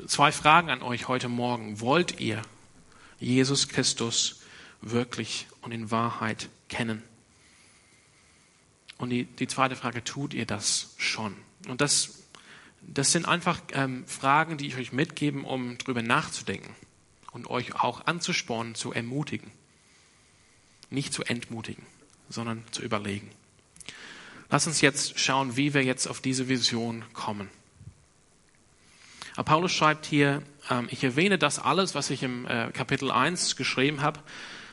zwei 0.07 0.31
Fragen 0.31 0.71
an 0.71 0.81
euch 0.83 1.09
heute 1.09 1.29
Morgen. 1.29 1.81
Wollt 1.81 2.21
ihr 2.21 2.41
Jesus 3.19 3.67
Christus 3.67 4.43
wirklich 4.81 5.49
und 5.63 5.73
in 5.73 5.91
Wahrheit 5.91 6.49
kennen? 6.69 7.03
Und 8.97 9.11
die, 9.11 9.25
die 9.25 9.49
zweite 9.49 9.75
Frage, 9.75 10.05
tut 10.05 10.35
ihr 10.35 10.47
das 10.47 10.95
schon? 10.99 11.35
Und 11.67 11.81
das, 11.81 12.23
das 12.81 13.11
sind 13.11 13.27
einfach 13.27 13.61
ähm, 13.73 14.07
Fragen, 14.07 14.57
die 14.57 14.69
ich 14.69 14.77
euch 14.77 14.93
mitgeben, 14.93 15.45
um 15.45 15.79
drüber 15.79 16.01
nachzudenken 16.01 16.77
und 17.35 17.51
euch 17.51 17.75
auch 17.75 18.07
anzuspornen, 18.07 18.75
zu 18.75 18.93
ermutigen. 18.93 19.51
Nicht 20.89 21.13
zu 21.13 21.25
entmutigen, 21.25 21.85
sondern 22.31 22.65
zu 22.71 22.83
überlegen. 22.83 23.31
Lass 24.51 24.67
uns 24.67 24.81
jetzt 24.81 25.19
schauen, 25.19 25.57
wie 25.57 25.75
wir 25.75 25.83
jetzt 25.83 26.07
auf 26.07 26.21
diese 26.21 26.49
Vision 26.49 27.05
kommen. 27.13 27.51
Paulus 29.45 29.73
schreibt 29.73 30.07
hier, 30.07 30.43
ähm, 30.71 30.87
ich 30.91 31.03
erwähne 31.03 31.39
das 31.39 31.59
alles, 31.59 31.97
was 31.97 32.11
ich 32.11 32.23
im 32.23 32.47
äh, 32.47 32.71
Kapitel 32.73 33.11
1 33.11 33.57
geschrieben 33.57 34.01
habe, 34.01 34.21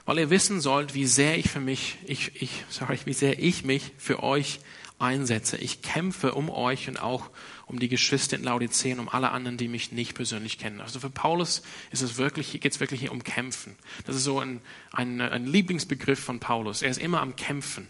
weil 0.05 0.19
ihr 0.19 0.29
wissen 0.29 0.61
sollt, 0.61 0.93
wie 0.93 1.07
sehr 1.07 1.39
ich 1.39 1.49
für 1.49 1.59
mich, 1.59 1.97
ich, 2.05 2.39
ich, 2.41 2.63
sorry, 2.69 2.99
wie 3.05 3.13
sehr 3.13 3.39
ich 3.39 3.63
mich 3.63 3.91
für 3.97 4.21
euch 4.21 4.59
einsetze. 4.99 5.57
Ich 5.57 5.81
kämpfe 5.81 6.33
um 6.33 6.51
euch 6.51 6.87
und 6.87 7.01
auch 7.01 7.31
um 7.71 7.79
die 7.79 7.87
Geschwister 7.87 8.35
in 8.35 8.43
Laodiceen, 8.43 8.99
um 8.99 9.07
alle 9.07 9.31
anderen, 9.31 9.55
die 9.55 9.69
mich 9.69 9.93
nicht 9.93 10.13
persönlich 10.13 10.57
kennen. 10.57 10.81
Also 10.81 10.99
für 10.99 11.09
Paulus 11.09 11.61
ist 11.89 12.01
es 12.01 12.17
wirklich, 12.17 12.51
geht 12.59 12.73
es 12.73 12.81
wirklich 12.81 12.99
hier 12.99 13.13
um 13.13 13.23
Kämpfen. 13.23 13.77
Das 14.05 14.17
ist 14.17 14.25
so 14.25 14.39
ein, 14.39 14.59
ein, 14.91 15.21
ein 15.21 15.47
Lieblingsbegriff 15.47 16.19
von 16.19 16.41
Paulus. 16.41 16.81
Er 16.81 16.89
ist 16.89 16.99
immer 16.99 17.21
am 17.21 17.37
Kämpfen. 17.37 17.87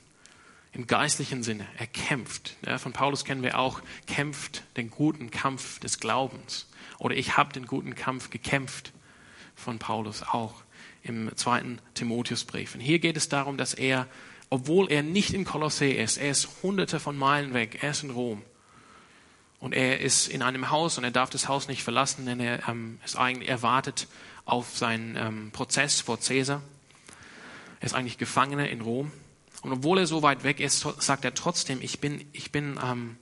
Im 0.71 0.85
geistlichen 0.85 1.41
Sinne. 1.41 1.65
Er 1.79 1.87
kämpft. 1.87 2.57
Ja, 2.63 2.77
von 2.77 2.93
Paulus 2.93 3.25
kennen 3.25 3.41
wir 3.41 3.57
auch, 3.57 3.81
kämpft 4.05 4.63
den 4.77 4.91
guten 4.91 5.31
Kampf 5.31 5.79
des 5.79 5.99
Glaubens. 5.99 6.69
Oder 6.99 7.15
ich 7.15 7.35
habe 7.35 7.51
den 7.51 7.65
guten 7.65 7.95
Kampf 7.95 8.29
gekämpft. 8.29 8.93
Von 9.55 9.79
Paulus 9.79 10.21
auch 10.21 10.61
im 11.01 11.35
zweiten 11.35 11.79
Timotheusbrief. 11.95 12.75
Und 12.75 12.81
hier 12.81 12.99
geht 12.99 13.17
es 13.17 13.29
darum, 13.29 13.57
dass 13.57 13.73
er, 13.73 14.05
obwohl 14.51 14.91
er 14.91 15.01
nicht 15.01 15.33
in 15.33 15.43
Kolossee 15.43 15.91
ist, 15.91 16.17
er 16.17 16.29
ist 16.29 16.47
hunderte 16.61 16.99
von 16.99 17.17
Meilen 17.17 17.55
weg, 17.55 17.79
er 17.81 17.89
ist 17.89 18.03
in 18.03 18.11
Rom. 18.11 18.43
Und 19.61 19.73
er 19.73 20.01
ist 20.01 20.27
in 20.27 20.41
einem 20.41 20.71
Haus 20.71 20.97
und 20.97 21.03
er 21.03 21.11
darf 21.11 21.29
das 21.29 21.47
Haus 21.47 21.67
nicht 21.67 21.83
verlassen, 21.83 22.25
denn 22.25 22.39
er 22.39 22.67
ähm, 22.67 22.99
ist 23.05 23.15
eigentlich 23.15 23.47
erwartet 23.47 24.07
auf 24.43 24.75
seinen 24.75 25.15
ähm, 25.15 25.51
Prozess 25.51 26.01
vor 26.01 26.19
Caesar. 26.19 26.63
Er 27.79 27.85
ist 27.85 27.93
eigentlich 27.93 28.17
Gefangener 28.17 28.67
in 28.69 28.81
Rom. 28.81 29.11
Und 29.61 29.71
obwohl 29.71 29.99
er 29.99 30.07
so 30.07 30.23
weit 30.23 30.43
weg 30.43 30.59
ist, 30.59 30.85
sagt 30.99 31.23
er 31.25 31.35
trotzdem, 31.35 31.79
ich 31.81 31.99
bin, 31.99 32.27
ich 32.33 32.51
bin 32.51 32.79
ähm, 32.83 33.17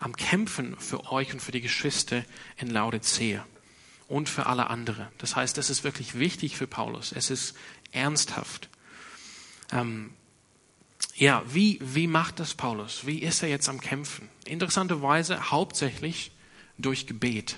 am 0.00 0.16
Kämpfen 0.16 0.76
für 0.80 1.12
euch 1.12 1.32
und 1.32 1.40
für 1.40 1.52
die 1.52 1.60
Geschwister 1.60 2.24
in 2.56 2.70
Laodicea 2.70 3.46
und 4.08 4.28
für 4.28 4.46
alle 4.46 4.70
andere. 4.70 5.12
Das 5.18 5.36
heißt, 5.36 5.56
das 5.56 5.70
ist 5.70 5.84
wirklich 5.84 6.18
wichtig 6.18 6.56
für 6.56 6.66
Paulus. 6.66 7.12
Es 7.12 7.30
ist 7.30 7.56
ernsthaft. 7.92 8.68
Ähm, 9.70 10.10
ja, 11.16 11.42
wie, 11.46 11.78
wie 11.80 12.06
macht 12.06 12.40
das 12.40 12.54
Paulus? 12.54 13.06
Wie 13.06 13.18
ist 13.18 13.42
er 13.42 13.48
jetzt 13.48 13.68
am 13.68 13.80
Kämpfen? 13.80 14.28
Interessanterweise 14.46 15.50
hauptsächlich 15.50 16.32
durch 16.76 17.06
Gebet. 17.06 17.56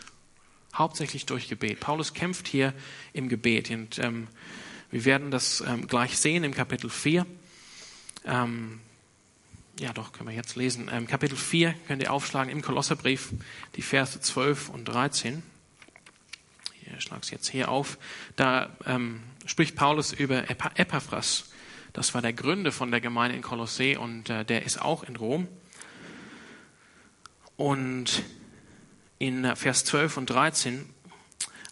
Hauptsächlich 0.75 1.25
durch 1.25 1.49
Gebet. 1.49 1.81
Paulus 1.81 2.13
kämpft 2.13 2.49
hier 2.49 2.75
im 3.15 3.31
Gebet. 3.31 3.71
Und 3.71 3.99
ähm, 3.99 4.29
wir 4.91 5.07
werden 5.07 5.31
das 5.31 5.63
ähm, 5.67 5.87
gleich 5.87 6.19
sehen 6.19 6.45
im 6.45 6.53
Kapitel 6.53 6.91
4. 6.91 7.27
Ähm, 8.27 8.81
ja, 9.81 9.93
doch, 9.95 10.13
können 10.13 10.29
wir 10.29 10.37
jetzt 10.37 10.57
lesen. 10.57 10.91
Ähm, 10.93 11.07
Kapitel 11.07 11.37
4 11.37 11.75
könnt 11.87 12.03
ihr 12.03 12.13
aufschlagen 12.13 12.53
im 12.53 12.61
Kolosserbrief, 12.61 13.31
die 13.77 13.83
Verse 13.83 14.21
12 14.21 14.69
und 14.69 14.85
13. 14.85 15.43
Ich 16.97 17.03
schlage 17.03 17.23
es 17.23 17.31
jetzt 17.31 17.49
hier 17.49 17.71
auf. 17.71 17.99
Da 18.37 18.71
ähm, 18.85 19.23
spricht 19.47 19.77
Paulus 19.77 20.13
über 20.13 20.51
Epaphras. 20.51 21.47
Das 21.97 22.13
war 22.13 22.21
der 22.21 22.35
Gründer 22.35 22.73
von 22.73 22.91
der 22.91 23.01
Gemeinde 23.01 23.37
in 23.37 23.43
Kolossee 23.43 23.97
und 23.97 24.29
äh, 24.29 24.45
der 24.45 24.67
ist 24.67 24.83
auch 24.83 25.03
in 25.03 25.17
Rom. 25.17 25.49
Und 27.57 28.23
in 29.19 29.47
äh, 29.47 29.57
Vers 29.57 29.87
12 29.87 30.19
und 30.19 30.27
13 30.29 30.85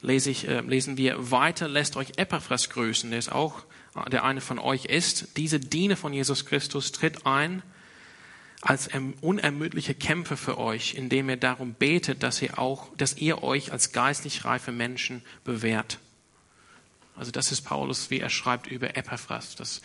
lese 0.01 0.31
ich, 0.31 0.49
äh, 0.49 0.63
lesen 0.63 0.97
wir, 0.97 1.31
weiter 1.31 1.69
lässt 1.69 1.99
euch 1.99 2.17
Epaphras 2.17 2.71
grüßen, 2.71 3.11
der 3.11 3.19
ist 3.19 3.33
auch 3.33 3.65
der 4.11 4.25
eine 4.25 4.41
von 4.41 4.59
euch 4.59 4.87
ist, 4.87 5.37
diese 5.37 5.61
Diener 5.61 5.97
von 5.97 6.15
Jesus 6.15 6.47
Christus 6.47 6.91
tritt 6.91 7.27
ein 7.27 7.63
als 8.63 8.89
unermüdliche 9.21 9.95
Kämpfer 9.95 10.39
für 10.39 10.57
euch, 10.57 10.95
indem 10.95 11.29
er 11.29 11.37
darum 11.37 11.75
betet, 11.75 12.23
dass 12.23 12.41
ihr 12.41 12.59
auch, 12.59 12.89
dass 12.97 13.19
ihr 13.19 13.43
euch 13.43 13.73
als 13.73 13.93
geistlich 13.93 14.47
reife 14.47 14.73
Menschen 14.73 15.23
bewährt. 15.45 15.99
Also 17.17 17.31
das 17.31 17.53
ist 17.53 17.63
Paulus, 17.63 18.11
wie 18.11 18.19
er 18.19 18.29
schreibt 18.29 18.67
über 18.67 18.97
Epaphras. 18.97 19.55
Das, 19.55 19.83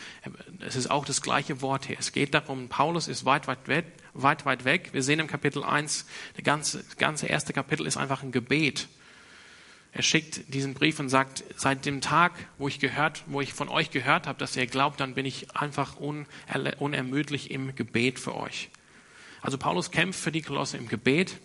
es 0.60 0.76
ist 0.76 0.90
auch 0.90 1.06
das 1.06 1.22
gleiche 1.22 1.62
Wort 1.62 1.86
hier. 1.86 1.98
Es 2.00 2.12
geht 2.12 2.34
darum, 2.34 2.70
Paulus 2.70 3.08
ist 3.08 3.24
weit, 3.24 3.48
weit 3.48 3.68
weg, 3.68 3.86
weit, 4.14 4.46
weit 4.46 4.66
weg. 4.66 4.90
Wir 4.94 5.04
sehen 5.04 5.20
im 5.20 5.28
Kapitel 5.28 5.64
1, 5.64 6.06
der 6.38 6.44
ganze, 6.44 6.84
ganze 6.98 7.28
erste 7.28 7.54
Kapitel 7.54 7.86
ist 7.86 7.98
einfach 7.98 8.24
ein 8.24 8.32
Gebet. 8.32 8.88
Er 9.92 10.04
schickt 10.04 10.54
diesen 10.54 10.74
Brief 10.74 11.00
und 11.00 11.10
sagt, 11.10 11.44
seit 11.56 11.86
dem 11.86 12.02
Tag, 12.02 12.34
wo 12.58 12.68
ich 12.68 12.80
gehört, 12.80 13.24
wo 13.28 13.42
ich 13.42 13.54
von 13.54 13.70
euch 13.70 13.92
gehört 13.92 14.28
habe, 14.28 14.40
dass 14.40 14.56
ihr 14.56 14.68
glaubt, 14.68 15.00
dann 15.00 15.16
bin 15.16 15.26
ich 15.26 15.56
einfach 15.56 15.98
unermüdlich 15.98 17.52
im 17.52 17.76
Gebet 17.76 18.20
für 18.20 18.36
euch. 18.36 18.70
Also 19.42 19.58
Paulus 19.58 19.92
kämpft 19.92 20.20
für 20.20 20.32
die 20.32 20.42
Kolosse 20.42 20.78
im 20.78 20.88
Gebet. 20.88 21.38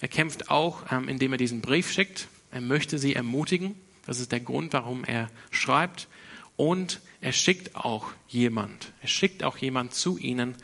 Er 0.00 0.08
kämpft 0.08 0.50
auch, 0.50 0.90
ähm, 0.90 1.08
indem 1.08 1.32
er 1.32 1.38
diesen 1.38 1.60
Brief 1.60 1.92
schickt. 1.92 2.28
Er 2.50 2.60
möchte 2.60 2.98
sie 2.98 3.14
ermutigen. 3.14 3.76
Das 4.06 4.20
ist 4.20 4.32
der 4.32 4.40
Grund, 4.40 4.72
warum 4.72 5.04
er 5.04 5.30
schreibt. 5.50 6.08
Und 6.56 7.00
er 7.20 7.32
schickt 7.32 7.76
auch 7.76 8.10
jemand. 8.28 8.92
Er 9.00 9.08
schickt 9.08 9.44
auch 9.44 9.56
jemand 9.56 9.94
zu 9.94 10.18
ihnen. 10.18 10.56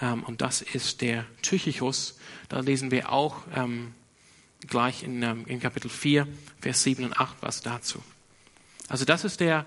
Ähm, 0.00 0.22
und 0.22 0.40
das 0.40 0.62
ist 0.62 1.00
der 1.00 1.26
Tychichus. 1.42 2.18
Da 2.48 2.60
lesen 2.60 2.90
wir 2.90 3.12
auch 3.12 3.42
ähm, 3.54 3.94
gleich 4.66 5.02
in, 5.02 5.22
ähm, 5.22 5.44
in 5.46 5.60
Kapitel 5.60 5.90
4, 5.90 6.26
Vers 6.60 6.82
7 6.82 7.04
und 7.04 7.18
8 7.18 7.36
was 7.40 7.62
dazu. 7.62 8.02
Also 8.88 9.04
das 9.04 9.24
ist 9.24 9.40
der, 9.40 9.66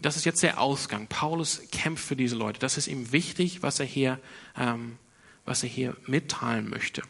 das 0.00 0.16
ist 0.16 0.24
jetzt 0.24 0.42
der 0.42 0.60
Ausgang. 0.60 1.06
Paulus 1.08 1.62
kämpft 1.72 2.04
für 2.04 2.16
diese 2.16 2.36
Leute. 2.36 2.58
Das 2.58 2.76
ist 2.76 2.86
ihm 2.86 3.12
wichtig, 3.12 3.62
was 3.62 3.80
er 3.80 3.86
hier, 3.86 4.18
ähm, 4.56 4.98
was 5.44 5.62
er 5.62 5.68
hier 5.68 5.96
mitteilen 6.06 6.68
möchte. 6.68 7.02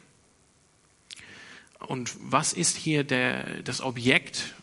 Und 1.79 2.17
was 2.21 2.53
ist 2.53 2.77
hier 2.77 3.05
der, 3.05 3.63
das 3.63 3.81
Objekt 3.81 4.55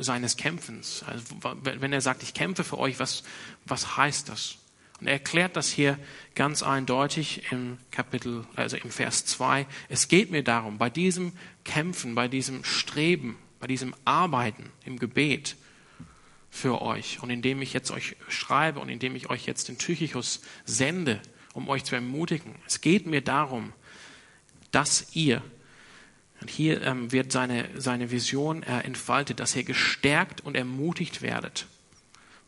seines 0.00 0.36
Kämpfens? 0.36 1.04
Also, 1.06 1.24
wenn 1.62 1.92
er 1.92 2.00
sagt, 2.00 2.22
ich 2.22 2.34
kämpfe 2.34 2.64
für 2.64 2.78
euch, 2.78 2.98
was, 2.98 3.22
was 3.66 3.96
heißt 3.96 4.28
das? 4.28 4.58
Und 5.00 5.06
er 5.06 5.12
erklärt 5.12 5.56
das 5.56 5.70
hier 5.70 5.98
ganz 6.34 6.62
eindeutig 6.62 7.52
im 7.52 7.78
Kapitel, 7.90 8.44
also 8.56 8.76
im 8.76 8.90
Vers 8.90 9.24
2. 9.26 9.66
Es 9.88 10.08
geht 10.08 10.30
mir 10.30 10.42
darum, 10.42 10.78
bei 10.78 10.90
diesem 10.90 11.32
Kämpfen, 11.64 12.14
bei 12.14 12.26
diesem 12.26 12.64
Streben, 12.64 13.38
bei 13.60 13.68
diesem 13.68 13.94
Arbeiten 14.04 14.70
im 14.84 14.98
Gebet 14.98 15.56
für 16.50 16.82
euch 16.82 17.22
und 17.22 17.30
indem 17.30 17.62
ich 17.62 17.72
jetzt 17.72 17.90
euch 17.90 18.16
schreibe 18.28 18.80
und 18.80 18.88
indem 18.88 19.14
ich 19.14 19.30
euch 19.30 19.46
jetzt 19.46 19.68
den 19.68 19.78
Tychichus 19.78 20.40
sende, 20.64 21.20
um 21.52 21.68
euch 21.68 21.84
zu 21.84 21.94
ermutigen. 21.94 22.54
Es 22.66 22.80
geht 22.80 23.06
mir 23.06 23.20
darum, 23.20 23.72
dass 24.72 25.14
ihr, 25.14 25.42
und 26.40 26.50
hier 26.50 26.82
ähm, 26.82 27.12
wird 27.12 27.32
seine, 27.32 27.68
seine 27.76 28.10
Vision 28.10 28.62
äh, 28.62 28.80
entfaltet, 28.80 29.40
dass 29.40 29.56
ihr 29.56 29.64
gestärkt 29.64 30.40
und 30.40 30.56
ermutigt 30.56 31.22
werdet 31.22 31.66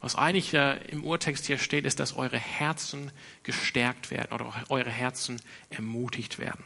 was 0.01 0.17
eigentlich 0.17 0.55
äh, 0.55 0.79
im 0.89 1.05
Urtext 1.05 1.47
hier 1.47 1.59
steht, 1.59 1.85
ist, 1.85 2.01
dass 2.01 2.17
eure 2.17 2.39
Herzen 2.39 3.13
gestärkt 3.43 4.11
werden 4.11 4.33
oder 4.33 4.53
eure 4.71 4.91
Herzen 4.91 5.41
ermutigt 5.69 6.39
werden. 6.39 6.65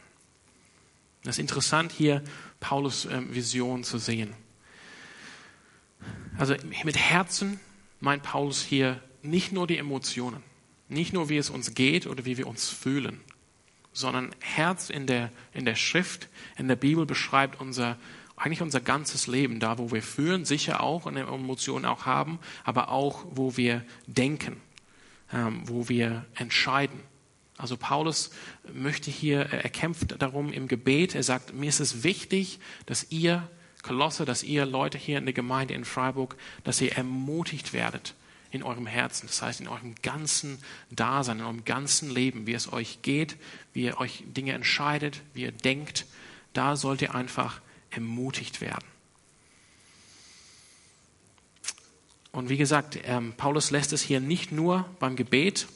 Das 1.23 1.35
ist 1.35 1.39
interessant 1.39 1.91
hier, 1.91 2.23
Paulus 2.59 3.05
äh, 3.05 3.21
Vision 3.33 3.83
zu 3.83 3.97
sehen. 3.97 4.33
Also 6.37 6.55
mit 6.83 6.97
Herzen 6.97 7.59
meint 7.99 8.23
Paulus 8.23 8.63
hier 8.63 9.01
nicht 9.21 9.51
nur 9.51 9.67
die 9.67 9.77
Emotionen, 9.77 10.43
nicht 10.87 11.13
nur 11.13 11.29
wie 11.29 11.37
es 11.37 11.49
uns 11.49 11.73
geht 11.73 12.07
oder 12.07 12.25
wie 12.25 12.37
wir 12.37 12.47
uns 12.47 12.69
fühlen, 12.69 13.21
sondern 13.95 14.35
Herz 14.41 14.89
in 14.89 15.07
der, 15.07 15.31
in 15.53 15.65
der 15.65 15.75
Schrift, 15.75 16.27
in 16.57 16.67
der 16.67 16.75
Bibel 16.75 17.05
beschreibt 17.05 17.59
unser, 17.59 17.97
eigentlich 18.35 18.61
unser 18.61 18.81
ganzes 18.81 19.25
Leben, 19.25 19.59
da 19.59 19.77
wo 19.77 19.91
wir 19.91 20.03
fühlen, 20.03 20.45
sicher 20.45 20.81
auch 20.81 21.05
und 21.05 21.17
Emotionen 21.17 21.85
auch 21.85 22.05
haben, 22.05 22.39
aber 22.63 22.89
auch 22.89 23.25
wo 23.31 23.57
wir 23.57 23.83
denken, 24.05 24.61
ähm, 25.33 25.61
wo 25.65 25.87
wir 25.89 26.25
entscheiden. 26.35 26.99
Also 27.57 27.77
Paulus 27.77 28.31
möchte 28.73 29.09
hier, 29.09 29.39
er 29.39 29.69
kämpft 29.69 30.21
darum 30.21 30.51
im 30.51 30.67
Gebet, 30.67 31.15
er 31.15 31.23
sagt, 31.23 31.53
mir 31.53 31.69
ist 31.69 31.79
es 31.79 32.03
wichtig, 32.03 32.59
dass 32.85 33.11
ihr 33.11 33.49
Kolosse, 33.81 34.25
dass 34.25 34.43
ihr 34.43 34.65
Leute 34.65 34.97
hier 34.97 35.17
in 35.19 35.25
der 35.25 35.33
Gemeinde 35.33 35.73
in 35.73 35.85
Freiburg, 35.85 36.35
dass 36.65 36.81
ihr 36.81 36.97
ermutigt 36.97 37.71
werdet 37.71 38.13
in 38.55 38.63
eurem 38.63 38.87
Herzen, 38.87 39.27
das 39.27 39.41
heißt 39.41 39.61
in 39.61 39.67
eurem 39.67 39.95
ganzen 40.01 40.59
Dasein, 40.89 41.39
in 41.39 41.45
eurem 41.45 41.65
ganzen 41.65 42.09
Leben, 42.09 42.47
wie 42.47 42.53
es 42.53 42.71
euch 42.71 43.01
geht, 43.01 43.37
wie 43.73 43.83
ihr 43.83 43.99
euch 43.99 44.23
Dinge 44.25 44.53
entscheidet, 44.53 45.21
wie 45.33 45.43
ihr 45.43 45.51
denkt, 45.51 46.05
da 46.53 46.75
sollt 46.75 47.01
ihr 47.01 47.13
einfach 47.13 47.61
ermutigt 47.89 48.61
werden. 48.61 48.85
Und 52.31 52.49
wie 52.49 52.57
gesagt, 52.57 52.99
ähm, 53.05 53.33
Paulus 53.37 53.71
lässt 53.71 53.93
es 53.93 54.01
hier 54.01 54.19
nicht 54.19 54.51
nur 54.51 54.85
beim 54.99 55.15
Gebet, 55.15 55.67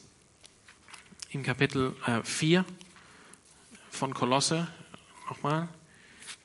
in 1.30 1.44
Kapitel 1.44 1.96
äh, 2.06 2.24
4 2.24 2.66
von 3.92 4.14
Kolosse, 4.14 4.68
nochmal, 5.30 5.70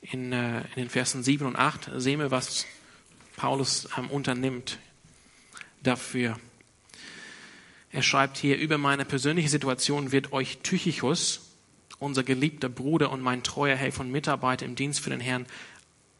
in, 0.01 0.31
äh, 0.31 0.59
in 0.59 0.75
den 0.75 0.89
Versen 0.89 1.23
7 1.23 1.45
und 1.45 1.55
8 1.55 1.89
sehen 1.95 2.19
wir, 2.19 2.31
was 2.31 2.65
Paulus 3.35 3.89
ähm, 3.97 4.09
unternimmt 4.09 4.79
dafür. 5.87 6.39
Er 7.91 8.01
schreibt 8.01 8.37
hier, 8.37 8.57
über 8.57 8.77
meine 8.77 9.05
persönliche 9.05 9.49
Situation 9.49 10.11
wird 10.11 10.33
euch 10.33 10.57
Tychichus, 10.59 11.53
unser 11.99 12.23
geliebter 12.23 12.67
Bruder 12.67 13.11
und 13.11 13.21
mein 13.21 13.43
treuer 13.43 13.77
Helfer 13.77 14.01
und 14.01 14.11
Mitarbeiter 14.11 14.65
im 14.65 14.75
Dienst 14.75 14.99
für 14.99 15.11
den 15.11 15.21
Herrn, 15.21 15.45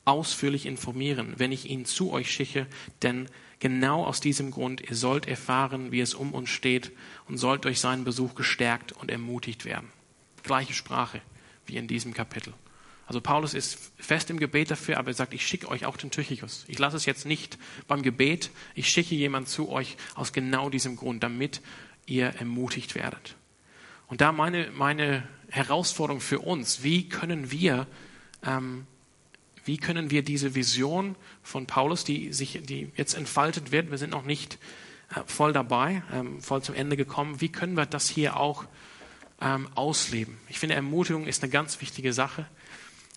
ausführlich 0.06 0.66
informieren, 0.66 1.34
wenn 1.38 1.52
ich 1.52 1.70
ihn 1.70 1.86
zu 1.86 2.12
euch 2.12 2.32
schicke, 2.32 2.68
denn 3.02 3.28
genau 3.60 4.06
aus 4.06 4.22
diesem 4.22 4.52
Grund, 4.52 4.82
ihr 4.88 4.96
sollt 4.96 5.28
erfahren, 5.28 5.92
wie 5.92 6.00
es 6.00 6.14
um 6.14 6.34
uns 6.34 6.50
steht 6.50 6.92
und 7.28 7.38
sollt 7.38 7.66
durch 7.66 7.80
seinen 7.80 8.04
Besuch 8.04 8.36
gestärkt 8.36 8.92
und 8.94 9.12
ermutigt 9.12 9.66
werden. 9.66 9.92
Gleiche 10.44 10.74
Sprache 10.74 11.22
wie 11.66 11.78
in 11.78 11.88
diesem 11.88 12.14
Kapitel. 12.14 12.54
Also 13.08 13.22
Paulus 13.22 13.54
ist 13.54 13.78
fest 13.98 14.30
im 14.30 14.40
Gebet 14.40 14.72
dafür, 14.72 14.98
aber 14.98 15.10
er 15.10 15.14
sagt, 15.14 15.34
ich 15.34 15.46
schicke 15.46 15.68
euch 15.68 15.86
auch 15.86 15.98
den 15.98 16.10
Tychicus. 16.10 16.66
Ich 16.68 16.80
lasse 16.80 16.98
es 16.98 17.06
jetzt 17.06 17.26
nicht 17.26 17.58
beim 17.88 18.02
Gebet, 18.02 18.50
ich 18.74 18.90
schicke 18.90 19.14
jemanden 19.14 19.48
zu 19.48 19.70
euch 19.70 19.96
aus 20.16 20.34
genau 20.34 20.70
diesem 20.70 20.96
Grund, 20.96 21.22
damit 21.22 21.62
ihr 22.08 22.28
ermutigt 22.28 22.96
werdet. 22.96 23.36
Und 24.08 24.22
da 24.22 24.32
meine, 24.32 24.72
meine 24.72 25.28
Herausforderung 25.50 26.22
für 26.22 26.40
uns, 26.40 26.84
wie 26.84 27.08
können 27.08 27.52
wir, 27.52 27.88
ähm, 28.44 28.88
wie 29.64 29.78
können 29.78 30.12
wir 30.12 30.24
diese 30.24 30.56
Vision 30.56 31.16
von 31.44 31.66
Paulus, 31.66 32.04
die 32.04 32.34
sich, 32.34 32.62
die 32.64 32.92
jetzt 32.96 33.16
entfaltet 33.16 33.72
wird, 33.72 33.92
wir 33.92 33.98
sind 33.98 34.12
noch 34.12 34.26
nicht 34.26 34.60
äh, 35.10 35.22
voll 35.26 35.54
dabei, 35.54 36.04
ähm, 36.14 36.42
voll 36.42 36.62
zum 36.62 36.76
Ende 36.76 36.98
gekommen, 36.98 37.42
wie 37.42 37.50
können 37.50 37.76
wir 37.78 37.86
das 37.86 38.10
hier 38.10 38.38
auch 38.38 38.66
ähm, 39.42 39.68
ausleben? 39.76 40.38
Ich 40.50 40.60
finde, 40.60 40.76
Ermutigung 40.76 41.28
ist 41.28 41.44
eine 41.44 41.52
ganz 41.52 41.82
wichtige 41.82 42.14
Sache. 42.14 42.46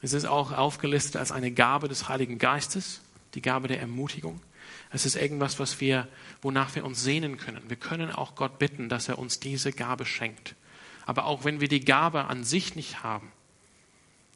Es 0.00 0.12
ist 0.12 0.26
auch 0.26 0.52
aufgelistet 0.52 1.16
als 1.16 1.32
eine 1.32 1.50
Gabe 1.50 1.88
des 1.88 2.08
Heiligen 2.08 2.38
Geistes, 2.38 3.00
die 3.34 3.42
Gabe 3.42 3.68
der 3.68 3.80
Ermutigung. 3.80 4.40
Es 4.90 5.04
ist 5.04 5.16
irgendwas, 5.16 5.58
was 5.58 5.80
wir, 5.80 6.08
wonach 6.40 6.74
wir 6.74 6.84
uns 6.84 7.02
sehnen 7.02 7.36
können. 7.36 7.62
Wir 7.68 7.76
können 7.76 8.10
auch 8.10 8.34
Gott 8.34 8.58
bitten, 8.58 8.88
dass 8.88 9.08
er 9.08 9.18
uns 9.18 9.40
diese 9.40 9.72
Gabe 9.72 10.06
schenkt. 10.06 10.54
Aber 11.04 11.26
auch 11.26 11.44
wenn 11.44 11.60
wir 11.60 11.68
die 11.68 11.84
Gabe 11.84 12.24
an 12.24 12.44
sich 12.44 12.74
nicht 12.76 13.02
haben, 13.02 13.32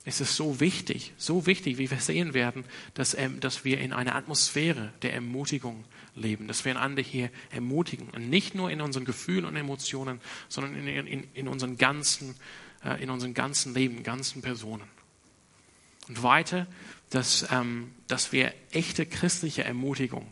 ist 0.04 0.20
es 0.20 0.36
so 0.36 0.58
wichtig, 0.58 1.12
so 1.16 1.46
wichtig, 1.46 1.78
wie 1.78 1.90
wir 1.90 2.00
sehen 2.00 2.34
werden, 2.34 2.64
dass, 2.94 3.14
ähm, 3.14 3.38
dass 3.38 3.64
wir 3.64 3.78
in 3.78 3.92
einer 3.92 4.16
Atmosphäre 4.16 4.92
der 5.02 5.14
Ermutigung 5.14 5.84
leben, 6.16 6.48
dass 6.48 6.64
wir 6.64 6.72
einander 6.72 7.02
hier 7.02 7.30
ermutigen. 7.50 8.08
Und 8.08 8.28
nicht 8.28 8.54
nur 8.54 8.70
in 8.70 8.80
unseren 8.80 9.04
Gefühlen 9.04 9.44
und 9.44 9.54
Emotionen, 9.54 10.20
sondern 10.48 10.74
in, 10.74 11.06
in, 11.06 11.28
in, 11.34 11.46
unseren, 11.46 11.78
ganzen, 11.78 12.34
äh, 12.84 13.00
in 13.00 13.10
unseren 13.10 13.32
ganzen 13.32 13.74
Leben, 13.74 14.02
ganzen 14.02 14.42
Personen. 14.42 14.82
Und 16.08 16.22
weiter, 16.22 16.66
dass, 17.10 17.46
ähm, 17.50 17.92
dass 18.08 18.32
wir 18.32 18.52
echte 18.70 19.06
christliche 19.06 19.64
Ermutigung 19.64 20.26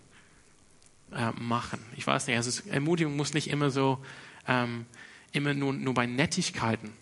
äh, 1.13 1.31
machen. 1.33 1.81
Ich 1.97 2.07
weiß 2.07 2.27
nicht, 2.27 2.37
also 2.37 2.69
Ermutigung 2.71 3.17
muss 3.17 3.35
nicht 3.35 3.49
immer 3.49 3.71
so, 3.71 4.05
ähm, 4.49 4.87
immer 5.33 5.55
nur, 5.55 5.73
nur 5.73 5.95
bei 5.95 6.07
Nettigkeiten 6.07 6.93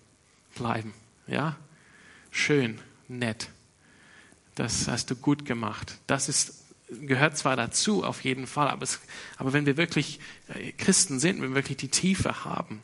bleiben. 0.54 0.92
Ja, 1.26 1.56
schön, 2.30 2.78
nett. 3.06 3.50
Das 4.54 4.88
hast 4.88 5.10
du 5.10 5.16
gut 5.16 5.44
gemacht. 5.44 5.98
Das 6.06 6.28
ist, 6.28 6.64
gehört 6.88 7.38
zwar 7.38 7.54
dazu, 7.54 8.02
auf 8.02 8.24
jeden 8.24 8.46
Fall, 8.46 8.68
aber, 8.68 8.82
es, 8.82 9.00
aber 9.36 9.52
wenn 9.52 9.66
wir 9.66 9.76
wirklich 9.76 10.18
äh, 10.48 10.72
Christen 10.72 11.20
sind, 11.20 11.40
wenn 11.40 11.50
wir 11.50 11.54
wirklich 11.54 11.76
die 11.76 11.88
Tiefe 11.88 12.44
haben, 12.44 12.82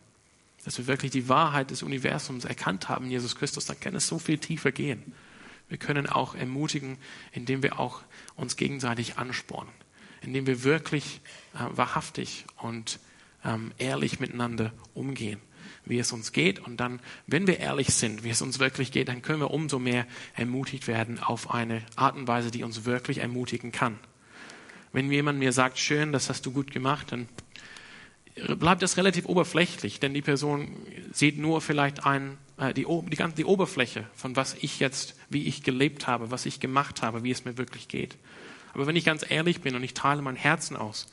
dass 0.65 0.79
wir 0.79 0.87
wirklich 0.87 1.11
die 1.11 1.29
Wahrheit 1.29 1.71
des 1.71 1.83
Universums 1.83 2.45
erkannt 2.45 2.89
haben, 2.89 3.11
Jesus 3.11 3.35
Christus, 3.37 3.67
dann 3.67 3.81
kann 3.81 3.95
es 3.95 4.07
so 4.07 4.19
viel 4.19 4.39
tiefer 4.39 4.73
gehen. 4.73 5.13
Wir 5.69 5.79
können 5.79 6.07
auch 6.07 6.35
ermutigen, 6.35 6.99
indem 7.33 7.63
wir 7.63 7.79
auch 7.79 8.03
uns 8.37 8.57
gegenseitig 8.57 9.19
anspornen, 9.19 9.73
indem 10.21 10.47
wir 10.47 10.63
wirklich 10.63 11.21
äh, 11.55 11.59
wahrhaftig 11.77 12.45
und 12.57 12.99
ähm, 13.45 13.73
ehrlich 13.79 14.21
miteinander 14.21 14.73
umgehen, 14.95 15.41
wie 15.85 15.99
es 15.99 16.13
uns 16.13 16.33
geht. 16.33 16.59
Und 16.59 16.79
dann, 16.79 17.01
wenn 17.27 17.47
wir 17.47 17.61
ehrlich 17.61 17.89
sind, 17.89 18.25
wie 18.25 18.31
es 18.31 18.43
uns 18.43 18.59
wirklich 18.59 18.93
geht, 18.93 19.09
dann 19.09 19.23
können 19.23 19.41
wir 19.41 19.51
umso 19.51 19.79
mehr 19.79 20.07
ermutigt 20.35 20.87
werden 20.89 21.19
auf 21.21 21.51
eine 21.51 21.83
Art 21.97 22.17
und 22.17 22.29
Weise, 22.29 22.51
die 22.51 22.63
uns 22.63 22.85
wirklich 22.85 23.19
ermutigen 23.19 23.73
kann. 23.73 23.99
Wenn 24.93 25.11
jemand 25.11 25.39
mir 25.39 25.53
sagt, 25.53 25.79
schön, 25.79 26.13
das 26.13 26.29
hast 26.29 26.47
du 26.47 26.53
gut 26.53 26.71
gemacht, 26.71 27.11
dann 27.11 27.29
bleibt 28.59 28.83
das 28.83 28.97
relativ 28.97 29.27
oberflächlich, 29.27 30.01
denn 30.01 30.15
die 30.15 30.23
Person 30.23 30.77
sieht 31.13 31.39
nur 31.39 31.61
vielleicht 31.61 32.05
ein, 32.05 32.39
äh, 32.59 32.75
die, 32.75 32.87
die, 32.87 33.17
ganze, 33.17 33.37
die 33.37 33.45
Oberfläche 33.45 34.09
von 34.15 34.37
was 34.37 34.55
ich 34.61 34.81
jetzt, 34.81 35.17
wie 35.35 35.47
ich 35.47 35.63
gelebt 35.63 36.07
habe, 36.07 36.31
was 36.31 36.47
ich 36.47 36.61
gemacht 36.61 37.03
habe, 37.03 37.23
wie 37.23 37.31
es 37.31 37.45
mir 37.45 37.59
wirklich 37.59 37.89
geht. 37.89 38.17
Aber 38.73 38.87
wenn 38.87 38.97
ich 38.97 39.05
ganz 39.05 39.25
ehrlich 39.29 39.61
bin 39.61 39.77
und 39.77 39.83
ich 39.83 39.93
teile 39.93 40.23
mein 40.23 40.37
Herzen 40.37 40.77
aus, 40.77 41.07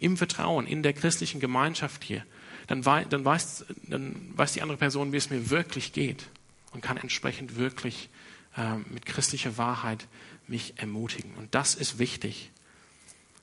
im 0.00 0.16
Vertrauen, 0.18 0.66
in 0.66 0.82
der 0.82 0.92
christlichen 0.92 1.40
Gemeinschaft 1.40 2.04
hier, 2.04 2.24
dann, 2.66 2.84
wei 2.84 3.04
dann, 3.04 3.24
weiß, 3.24 3.64
dann 3.88 4.32
weiß 4.36 4.52
die 4.52 4.62
andere 4.62 4.78
Person, 4.78 5.12
wie 5.12 5.16
es 5.16 5.30
mir 5.30 5.50
wirklich 5.50 5.92
geht 5.92 6.26
und 6.72 6.82
kann 6.82 6.96
entsprechend 6.96 7.56
wirklich 7.56 8.10
äh, 8.56 8.76
mit 8.90 9.06
christlicher 9.06 9.56
Wahrheit 9.56 10.06
mich 10.46 10.74
ermutigen. 10.76 11.34
Und 11.34 11.54
das 11.54 11.74
ist 11.74 11.98
wichtig. 11.98 12.50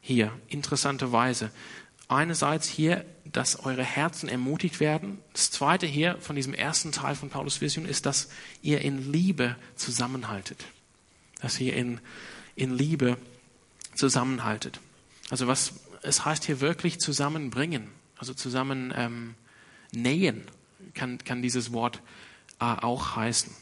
Hier, 0.01 0.31
interessanterweise, 0.47 1.51
einerseits 2.11 2.67
hier, 2.67 3.05
dass 3.25 3.63
eure 3.63 3.83
Herzen 3.83 4.27
ermutigt 4.27 4.79
werden. 4.79 5.19
Das 5.33 5.51
zweite 5.51 5.85
hier 5.85 6.17
von 6.19 6.35
diesem 6.35 6.53
ersten 6.53 6.91
Teil 6.91 7.15
von 7.15 7.29
Paulus 7.29 7.61
Vision 7.61 7.85
ist, 7.85 8.05
dass 8.05 8.29
ihr 8.61 8.81
in 8.81 9.11
Liebe 9.11 9.55
zusammenhaltet. 9.75 10.65
Dass 11.41 11.59
ihr 11.59 11.73
in, 11.73 11.99
in 12.55 12.75
Liebe 12.77 13.17
zusammenhaltet. 13.95 14.79
Also 15.29 15.47
was, 15.47 15.73
es 16.01 16.25
heißt 16.25 16.43
hier 16.43 16.59
wirklich 16.59 16.99
zusammenbringen, 16.99 17.87
also 18.17 18.33
zusammen 18.33 18.93
ähm, 18.95 19.35
nähen, 19.93 20.43
kann, 20.93 21.17
kann 21.19 21.41
dieses 21.41 21.71
Wort 21.71 22.01
äh, 22.59 22.65
auch 22.65 23.15
heißen. 23.15 23.53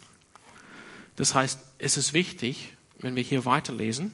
Das 1.16 1.36
heißt, 1.36 1.60
es 1.78 1.98
ist 1.98 2.14
wichtig, 2.14 2.74
wenn 2.98 3.16
wir 3.16 3.24
hier 3.24 3.46
weiterlesen, 3.46 4.14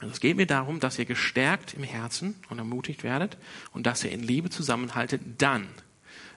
also 0.00 0.12
es 0.12 0.20
geht 0.20 0.36
mir 0.36 0.46
darum, 0.46 0.78
dass 0.78 0.98
ihr 0.98 1.06
gestärkt 1.06 1.74
im 1.74 1.82
Herzen 1.82 2.34
und 2.50 2.58
ermutigt 2.58 3.02
werdet 3.02 3.38
und 3.72 3.86
dass 3.86 4.04
ihr 4.04 4.10
in 4.10 4.22
Liebe 4.22 4.50
zusammenhaltet. 4.50 5.22
Dann, 5.38 5.68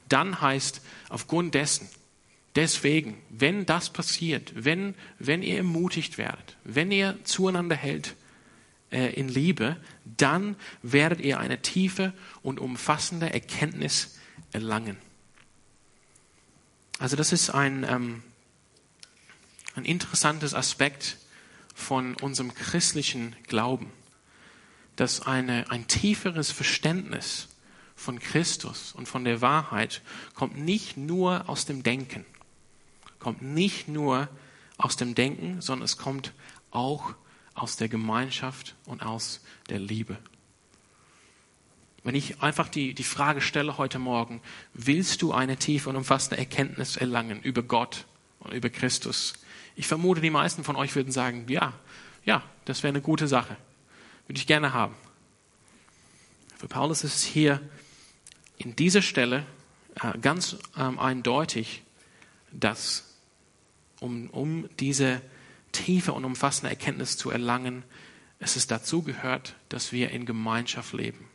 dann 0.08 0.40
heißt 0.40 0.82
aufgrund 1.10 1.56
dessen, 1.56 1.90
deswegen, 2.56 3.22
wenn 3.30 3.66
das 3.66 3.90
passiert, 3.90 4.54
wenn, 4.56 4.96
wenn 5.18 5.44
ihr 5.44 5.58
ermutigt 5.58 6.18
werdet, 6.18 6.58
wenn 6.64 6.90
ihr 6.90 7.20
zueinander 7.26 7.76
hält 7.76 8.16
äh, 8.92 9.14
in 9.14 9.28
Liebe, 9.28 9.76
dann 10.06 10.56
werdet 10.82 11.20
ihr 11.20 11.40
eine 11.40 11.62
tiefe 11.62 12.14
und 12.42 12.62
umfassende 12.62 13.34
Erkenntnis 13.34 14.20
erlangen. 14.54 14.98
Also 16.98 17.18
das 17.18 17.34
ist 17.34 17.50
ein, 17.50 17.86
ähm, 17.90 18.24
ein 19.76 19.84
interessantes 19.84 20.54
Aspekt 20.54 21.18
von 21.80 22.16
unserem 22.16 22.54
christlichen 22.54 23.36
Glauben, 23.48 23.92
dass 24.96 25.22
eine, 25.22 25.72
ein 25.72 25.88
tieferes 25.88 26.52
Verständnis 26.52 27.48
von 27.96 28.20
Christus 28.20 28.94
und 28.94 29.08
von 29.08 29.24
der 29.24 29.42
Wahrheit 29.42 30.02
kommt 30.34 30.58
nicht 30.58 30.98
nur 30.98 31.50
aus 31.50 31.66
dem 31.66 31.84
Denken, 31.84 32.26
kommt 33.20 33.42
nicht 33.42 33.88
nur 33.88 34.30
aus 34.78 34.98
dem 34.98 35.16
Denken, 35.16 35.62
sondern 35.62 35.86
es 35.86 35.98
kommt 35.98 36.34
auch 36.72 37.14
aus 37.54 37.76
der 37.78 37.90
Gemeinschaft 37.90 38.76
und 38.86 39.02
aus 39.04 39.42
der 39.70 39.80
Liebe. 39.80 40.18
Wenn 42.04 42.16
ich 42.16 42.42
einfach 42.42 42.70
die, 42.70 42.94
die 42.94 43.04
Frage 43.04 43.42
stelle 43.42 43.78
heute 43.78 44.00
Morgen, 44.00 44.42
willst 44.74 45.22
du 45.22 45.34
eine 45.34 45.58
tiefe 45.58 45.90
und 45.90 45.98
umfassende 45.98 46.38
Erkenntnis 46.38 46.96
erlangen 46.96 47.42
über 47.42 47.62
Gott 47.62 48.06
und 48.40 48.54
über 48.54 48.70
Christus? 48.70 49.34
Ich 49.76 49.88
vermute, 49.88 50.22
die 50.22 50.30
meisten 50.30 50.64
von 50.64 50.76
euch 50.76 50.96
würden 50.96 51.12
sagen, 51.12 51.46
ja, 51.48 51.74
ja, 52.26 52.44
das 52.66 52.84
wäre 52.84 52.90
eine 52.90 53.02
gute 53.02 53.28
Sache. 53.28 53.56
Würde 54.28 54.40
ich 54.40 54.48
gerne 54.48 54.74
haben. 54.74 54.96
Für 56.58 56.68
Paulus 56.68 57.04
ist 57.04 57.16
es 57.16 57.24
hier 57.24 57.62
in 58.58 58.76
dieser 58.76 59.02
Stelle 59.02 59.46
äh, 60.02 60.18
ganz 60.20 60.58
ähm, 60.78 61.00
eindeutig, 61.00 61.84
dass 62.52 63.06
um, 64.00 64.30
um 64.30 64.70
diese 64.80 65.22
tiefe 65.72 66.14
und 66.14 66.26
umfassende 66.26 66.70
Erkenntnis 66.70 67.18
zu 67.18 67.32
erlangen, 67.32 67.84
es 68.40 68.56
ist 68.56 68.72
dazu 68.72 69.02
gehört, 69.02 69.56
dass 69.70 69.92
wir 69.92 70.12
in 70.12 70.26
Gemeinschaft 70.26 70.94
leben. 70.94 71.28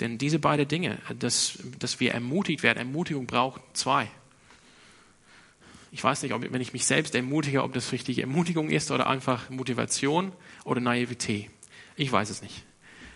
Denn 0.00 0.18
diese 0.18 0.38
beiden 0.38 0.66
Dinge, 0.66 0.98
dass, 1.18 1.58
dass 1.78 2.00
wir 2.00 2.12
ermutigt 2.12 2.62
werden, 2.62 2.78
Ermutigung 2.78 3.26
braucht 3.26 3.60
zwei. 3.74 4.10
Ich 5.94 6.02
weiß 6.02 6.24
nicht, 6.24 6.34
ob, 6.34 6.42
wenn 6.52 6.60
ich 6.60 6.72
mich 6.72 6.86
selbst 6.86 7.14
ermutige, 7.14 7.62
ob 7.62 7.72
das 7.72 7.92
richtige 7.92 8.22
Ermutigung 8.22 8.68
ist 8.68 8.90
oder 8.90 9.06
einfach 9.06 9.48
Motivation 9.48 10.32
oder 10.64 10.80
Naivität. 10.80 11.48
Ich 11.94 12.10
weiß 12.10 12.30
es 12.30 12.42
nicht. 12.42 12.64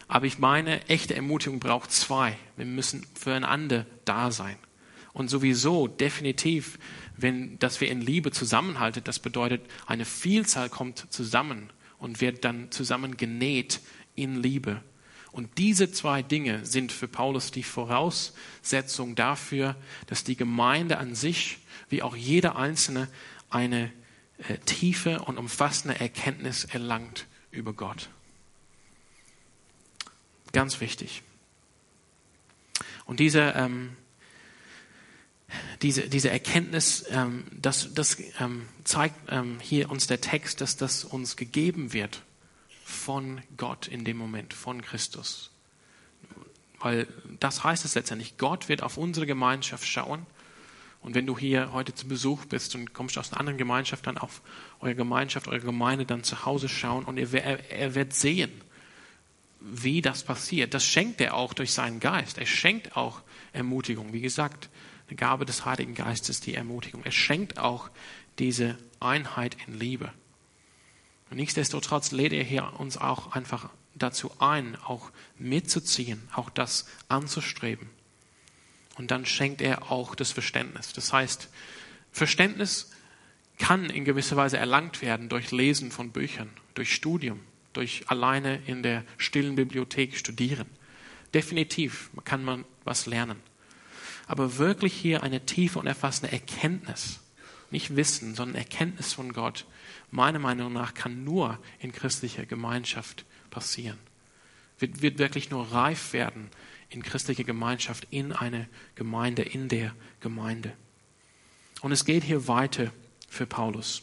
Aber 0.06 0.26
ich 0.26 0.38
meine, 0.38 0.86
echte 0.86 1.16
Ermutigung 1.16 1.58
braucht 1.58 1.90
zwei. 1.90 2.36
Wir 2.56 2.66
müssen 2.66 3.04
füreinander 3.18 3.84
da 4.04 4.30
sein. 4.30 4.54
Und 5.12 5.28
sowieso 5.28 5.88
definitiv, 5.88 6.78
wenn, 7.16 7.58
dass 7.58 7.80
wir 7.80 7.90
in 7.90 8.00
Liebe 8.00 8.30
zusammenhalten, 8.30 9.02
das 9.02 9.18
bedeutet, 9.18 9.62
eine 9.88 10.04
Vielzahl 10.04 10.68
kommt 10.68 11.12
zusammen 11.12 11.70
und 11.98 12.20
wird 12.20 12.44
dann 12.44 12.70
zusammen 12.70 13.16
genäht 13.16 13.80
in 14.14 14.40
Liebe. 14.40 14.84
Und 15.32 15.58
diese 15.58 15.90
zwei 15.90 16.22
Dinge 16.22 16.64
sind 16.64 16.90
für 16.90 17.08
Paulus 17.08 17.50
die 17.50 17.62
Voraussetzung 17.62 19.14
dafür, 19.14 19.76
dass 20.06 20.24
die 20.24 20.36
Gemeinde 20.36 20.98
an 20.98 21.14
sich, 21.14 21.58
wie 21.88 22.02
auch 22.02 22.16
jeder 22.16 22.56
Einzelne, 22.56 23.08
eine 23.50 23.92
äh, 24.48 24.58
tiefe 24.58 25.20
und 25.20 25.38
umfassende 25.38 25.98
Erkenntnis 25.98 26.64
erlangt 26.64 27.26
über 27.50 27.72
Gott. 27.72 28.08
Ganz 30.52 30.80
wichtig. 30.80 31.22
Und 33.04 33.20
diese, 33.20 33.40
ähm, 33.56 33.96
diese, 35.82 36.08
diese 36.08 36.30
Erkenntnis, 36.30 37.04
ähm, 37.10 37.44
das, 37.52 37.92
das 37.94 38.18
ähm, 38.40 38.66
zeigt 38.84 39.16
ähm, 39.30 39.58
hier 39.60 39.90
uns 39.90 40.06
der 40.06 40.20
Text, 40.20 40.60
dass 40.60 40.76
das 40.76 41.04
uns 41.04 41.36
gegeben 41.36 41.92
wird 41.92 42.22
von 42.88 43.42
Gott 43.58 43.86
in 43.86 44.04
dem 44.04 44.16
Moment, 44.16 44.54
von 44.54 44.80
Christus. 44.80 45.50
Weil 46.80 47.06
das 47.38 47.62
heißt 47.62 47.84
es 47.84 47.94
letztendlich, 47.94 48.38
Gott 48.38 48.68
wird 48.68 48.82
auf 48.82 48.96
unsere 48.96 49.26
Gemeinschaft 49.26 49.86
schauen. 49.86 50.24
Und 51.02 51.14
wenn 51.14 51.26
du 51.26 51.38
hier 51.38 51.72
heute 51.72 51.94
zu 51.94 52.08
Besuch 52.08 52.46
bist 52.46 52.74
und 52.74 52.94
kommst 52.94 53.18
aus 53.18 53.30
einer 53.30 53.40
anderen 53.40 53.58
Gemeinschaft, 53.58 54.06
dann 54.06 54.16
auf 54.16 54.40
eure 54.80 54.94
Gemeinschaft, 54.94 55.48
eure 55.48 55.60
Gemeinde 55.60 56.06
dann 56.06 56.24
zu 56.24 56.46
Hause 56.46 56.68
schauen 56.68 57.04
und 57.04 57.18
er, 57.18 57.32
er, 57.34 57.70
er 57.70 57.94
wird 57.94 58.14
sehen, 58.14 58.50
wie 59.60 60.00
das 60.00 60.24
passiert. 60.24 60.72
Das 60.72 60.84
schenkt 60.84 61.20
er 61.20 61.34
auch 61.34 61.52
durch 61.52 61.72
seinen 61.72 62.00
Geist. 62.00 62.38
Er 62.38 62.46
schenkt 62.46 62.96
auch 62.96 63.20
Ermutigung. 63.52 64.14
Wie 64.14 64.22
gesagt, 64.22 64.70
eine 65.08 65.16
Gabe 65.16 65.44
des 65.44 65.66
Heiligen 65.66 65.94
Geistes, 65.94 66.40
die 66.40 66.54
Ermutigung. 66.54 67.04
Er 67.04 67.12
schenkt 67.12 67.58
auch 67.58 67.90
diese 68.38 68.78
Einheit 68.98 69.56
in 69.66 69.78
Liebe. 69.78 70.10
Nichtsdestotrotz 71.30 72.10
lädt 72.10 72.32
er 72.32 72.44
hier 72.44 72.72
uns 72.78 72.96
auch 72.96 73.32
einfach 73.32 73.70
dazu 73.94 74.30
ein, 74.38 74.76
auch 74.76 75.10
mitzuziehen, 75.38 76.22
auch 76.32 76.50
das 76.50 76.86
anzustreben. 77.08 77.90
Und 78.96 79.10
dann 79.10 79.26
schenkt 79.26 79.60
er 79.60 79.90
auch 79.90 80.14
das 80.14 80.32
Verständnis. 80.32 80.92
Das 80.92 81.12
heißt, 81.12 81.48
Verständnis 82.10 82.90
kann 83.58 83.90
in 83.90 84.04
gewisser 84.04 84.36
Weise 84.36 84.56
erlangt 84.56 85.02
werden 85.02 85.28
durch 85.28 85.50
Lesen 85.50 85.90
von 85.90 86.10
Büchern, 86.10 86.50
durch 86.74 86.94
Studium, 86.94 87.40
durch 87.72 88.04
alleine 88.08 88.60
in 88.66 88.82
der 88.82 89.04
stillen 89.18 89.56
Bibliothek 89.56 90.16
studieren. 90.16 90.66
Definitiv 91.34 92.10
kann 92.24 92.44
man 92.44 92.64
was 92.84 93.06
lernen. 93.06 93.40
Aber 94.26 94.58
wirklich 94.58 94.94
hier 94.94 95.22
eine 95.22 95.44
tiefe 95.44 95.78
und 95.78 95.86
erfassende 95.86 96.32
Erkenntnis, 96.32 97.20
nicht 97.70 97.96
Wissen, 97.96 98.34
sondern 98.34 98.56
Erkenntnis 98.56 99.12
von 99.12 99.32
Gott, 99.32 99.64
meiner 100.10 100.38
Meinung 100.38 100.72
nach 100.72 100.94
kann 100.94 101.24
nur 101.24 101.58
in 101.80 101.92
christlicher 101.92 102.46
Gemeinschaft 102.46 103.24
passieren. 103.50 103.98
Wird, 104.78 105.02
wird 105.02 105.18
wirklich 105.18 105.50
nur 105.50 105.72
reif 105.72 106.12
werden 106.12 106.50
in 106.90 107.02
christlicher 107.02 107.44
Gemeinschaft, 107.44 108.06
in 108.10 108.32
eine 108.32 108.68
Gemeinde, 108.94 109.42
in 109.42 109.68
der 109.68 109.94
Gemeinde. 110.20 110.72
Und 111.80 111.92
es 111.92 112.04
geht 112.04 112.24
hier 112.24 112.48
weiter 112.48 112.92
für 113.28 113.46
Paulus. 113.46 114.02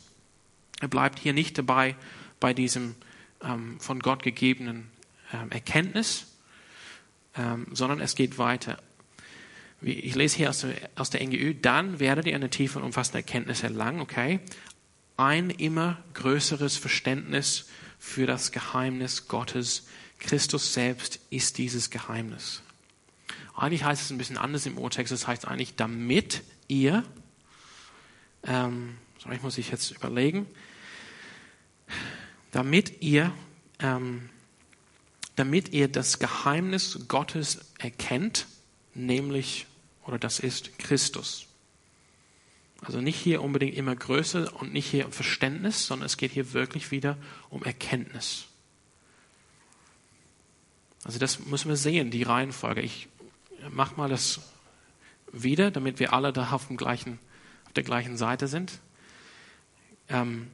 Er 0.82 0.88
bleibt 0.88 1.20
hier 1.20 1.34
nicht 1.34 1.58
dabei 1.58 1.96
bei 2.39 2.54
diesem 2.54 2.96
ähm, 3.41 3.80
von 3.80 4.00
Gott 4.00 4.24
gegebenen 4.24 4.89
ähm, 5.34 5.52
Erkenntnis, 5.52 6.28
ähm, 7.36 7.68
sondern 7.72 8.02
es 8.02 8.15
geht 8.15 8.38
weiter. 8.38 8.78
Ich 9.82 10.15
lese 10.15 10.38
hier 10.38 10.50
aus 10.50 10.62
der, 10.62 10.74
aus 10.96 11.10
der 11.10 11.26
NGÜ, 11.26 11.54
dann 11.56 12.00
werdet 12.00 12.28
ihr 12.28 12.36
eine 12.36 12.50
tiefe 12.50 12.80
und 12.80 12.86
umfassende 12.86 13.20
Erkenntnis 13.20 13.63
erlangen, 13.63 14.00
okay? 14.00 14.39
Ein 15.17 15.49
immer 15.49 15.97
größeres 16.13 16.75
Verständnis 16.78 17.65
für 17.99 18.28
das 18.28 18.51
Geheimnis 18.51 19.28
Gottes. 19.28 19.88
Christus 20.19 20.73
selbst 20.73 21.19
ist 21.30 21.58
dieses 21.58 21.89
Geheimnis. 21.89 22.62
Eigentlich 23.56 23.84
heißt 23.84 24.01
es 24.01 24.12
ein 24.12 24.17
bisschen 24.17 24.38
anders 24.38 24.65
im 24.65 24.78
Urtext. 24.78 25.13
Es 25.13 25.21
das 25.21 25.28
heißt 25.28 25.47
eigentlich, 25.47 25.75
damit 25.75 26.43
ihr, 26.67 27.04
ähm, 28.43 28.97
ich 29.32 29.41
muss 29.41 29.58
ich 29.58 29.71
jetzt 29.71 29.91
überlegen, 29.91 30.45
damit 32.51 33.01
ihr, 33.01 33.32
ähm, 33.80 34.30
damit 35.36 35.69
ihr 35.69 35.88
das 35.88 36.19
Geheimnis 36.19 36.99
Gottes 37.08 37.60
erkennt, 37.80 38.47
nämlich, 38.93 39.67
oder 40.06 40.19
das 40.19 40.39
ist 40.39 40.78
Christus. 40.78 41.47
Also 42.82 43.02
nicht 43.02 43.20
hier 43.20 43.42
unbedingt 43.42 43.76
immer 43.76 43.96
Größe 43.96 44.52
und 44.52 44.74
nicht 44.74 44.90
hier 44.90 45.06
um 45.06 45.12
Verständnis, 45.12 45.88
sondern 45.88 46.06
es 46.06 46.18
geht 46.18 46.32
hier 46.32 46.54
wirklich 46.54 46.92
wieder 46.92 47.18
um 47.50 47.64
Erkenntnis. 47.64 48.46
Also 51.04 51.20
das 51.20 51.46
müssen 51.46 51.70
wir 51.70 51.78
sehen, 51.78 52.12
die 52.12 52.24
Reihenfolge. 52.24 52.82
Ich 52.82 53.08
mache 53.72 53.96
mal 53.96 54.10
das 54.10 54.42
wieder, 55.32 55.72
damit 55.72 56.00
wir 56.00 56.14
alle 56.14 56.34
da 56.34 56.52
auf, 56.52 56.68
dem 56.68 56.78
gleichen, 56.78 57.20
auf 57.66 57.74
der 57.74 57.84
gleichen 57.84 58.18
Seite 58.18 58.48
sind. 58.48 58.80
Ähm, 60.10 60.48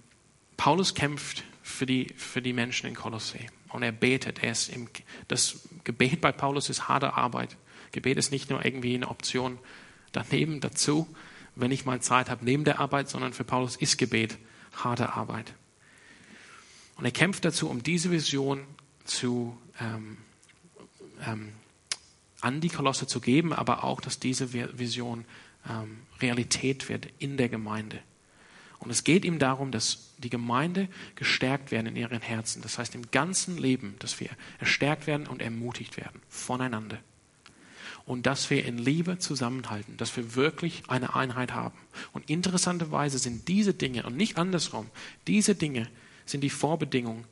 Paulus 0.57 0.93
kämpft 0.93 1.43
für 1.63 1.85
die, 1.85 2.13
für 2.15 2.41
die 2.41 2.53
Menschen 2.53 2.87
in 2.87 2.95
Kolossee. 2.95 3.47
Und 3.69 3.83
er 3.83 3.91
betet. 3.91 4.43
Er 4.43 4.51
ist 4.51 4.69
im, 4.69 4.89
das 5.27 5.67
Gebet 5.83 6.21
bei 6.21 6.31
Paulus 6.31 6.69
ist 6.69 6.87
harte 6.87 7.13
Arbeit. 7.13 7.57
Gebet 7.91 8.17
ist 8.17 8.31
nicht 8.31 8.49
nur 8.49 8.63
irgendwie 8.63 8.95
eine 8.95 9.07
Option 9.07 9.57
daneben, 10.11 10.59
dazu, 10.59 11.07
wenn 11.61 11.71
ich 11.71 11.85
mal 11.85 12.01
Zeit 12.01 12.29
habe 12.29 12.43
neben 12.43 12.63
der 12.63 12.79
Arbeit, 12.79 13.09
sondern 13.09 13.33
für 13.33 13.43
Paulus 13.43 13.75
ist 13.75 13.97
Gebet 13.97 14.37
harte 14.73 15.13
Arbeit. 15.13 15.53
Und 16.95 17.05
er 17.05 17.11
kämpft 17.11 17.45
dazu, 17.45 17.69
um 17.69 17.83
diese 17.83 18.11
Vision 18.11 18.63
zu, 19.05 19.57
ähm, 19.79 20.17
ähm, 21.25 21.53
an 22.41 22.61
die 22.61 22.69
Kolosse 22.69 23.07
zu 23.07 23.21
geben, 23.21 23.53
aber 23.53 23.83
auch, 23.83 24.01
dass 24.01 24.19
diese 24.19 24.53
Vision 24.53 25.25
ähm, 25.69 25.99
Realität 26.21 26.89
wird 26.89 27.07
in 27.19 27.37
der 27.37 27.49
Gemeinde. 27.49 27.99
Und 28.79 28.89
es 28.89 29.03
geht 29.03 29.25
ihm 29.25 29.37
darum, 29.37 29.71
dass 29.71 30.15
die 30.17 30.31
Gemeinde 30.31 30.87
gestärkt 31.15 31.71
werden 31.71 31.87
in 31.87 31.95
ihren 31.95 32.21
Herzen. 32.21 32.63
Das 32.63 32.79
heißt, 32.79 32.95
im 32.95 33.11
ganzen 33.11 33.57
Leben, 33.57 33.95
dass 33.99 34.19
wir 34.19 34.29
erstärkt 34.59 35.05
werden 35.05 35.27
und 35.27 35.41
ermutigt 35.41 35.97
werden 35.97 36.19
voneinander. 36.29 36.97
Und 38.05 38.25
dass 38.25 38.49
wir 38.49 38.65
in 38.65 38.77
Liebe 38.77 39.19
zusammenhalten, 39.19 39.97
dass 39.97 40.15
wir 40.17 40.35
wirklich 40.35 40.83
eine 40.87 41.15
Einheit 41.15 41.53
haben. 41.53 41.77
Und 42.13 42.29
interessanterweise 42.29 43.19
sind 43.19 43.47
diese 43.47 43.73
Dinge, 43.73 44.03
und 44.03 44.17
nicht 44.17 44.37
andersrum, 44.37 44.89
diese 45.27 45.55
Dinge 45.55 45.87
sind 46.25 46.41
die 46.41 46.49
Vorbedingungen 46.49 47.25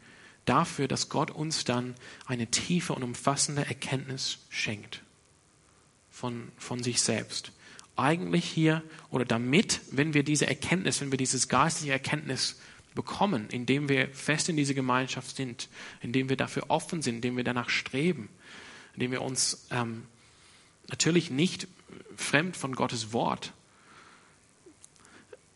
dafür, 0.46 0.88
dass 0.88 1.10
Gott 1.10 1.32
uns 1.32 1.64
dann 1.64 1.96
eine 2.26 2.48
tiefe 2.48 2.94
und 2.94 3.04
umfassende 3.04 3.66
Erkenntnis 3.66 4.40
schenkt 4.50 5.04
von, 6.10 6.50
von 6.58 6.84
sich 6.84 7.02
selbst 7.02 7.52
eigentlich 8.00 8.46
hier 8.46 8.82
oder 9.10 9.26
damit, 9.26 9.82
wenn 9.92 10.14
wir 10.14 10.24
diese 10.24 10.48
Erkenntnis, 10.48 11.02
wenn 11.02 11.12
wir 11.12 11.18
dieses 11.18 11.50
geistliche 11.50 11.92
Erkenntnis 11.92 12.56
bekommen, 12.96 13.48
indem 13.52 13.90
wir 13.90 14.08
fest 14.10 14.50
in 14.50 14.58
diese 14.58 14.74
Gemeinschaft 14.74 15.36
sind, 15.36 15.68
indem 16.02 16.30
wir 16.30 16.38
dafür 16.38 16.66
offen 16.70 17.02
sind, 17.02 17.16
indem 17.16 17.38
wir 17.38 17.44
danach 17.44 17.70
streben, 17.70 18.30
indem 18.94 19.12
wir 19.12 19.22
uns 19.22 19.68
ähm, 19.72 20.04
natürlich 20.90 21.32
nicht 21.32 21.68
fremd 22.16 22.58
von 22.58 22.76
Gottes 22.76 23.14
Wort, 23.14 23.54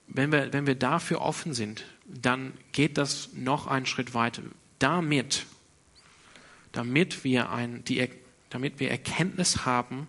wenn 0.08 0.32
wir, 0.32 0.54
wenn 0.54 0.68
wir 0.68 0.76
dafür 0.76 1.22
offen 1.22 1.54
sind, 1.54 1.86
dann 2.06 2.54
geht 2.72 2.98
das 2.98 3.30
noch 3.34 3.68
einen 3.68 3.86
Schritt 3.86 4.14
weiter. 4.14 4.44
Damit, 4.80 5.46
damit 6.72 7.24
wir 7.24 7.50
ein, 7.50 7.84
die, 7.86 8.08
damit 8.50 8.80
wir 8.80 8.92
Erkenntnis 8.92 9.66
haben 9.66 10.08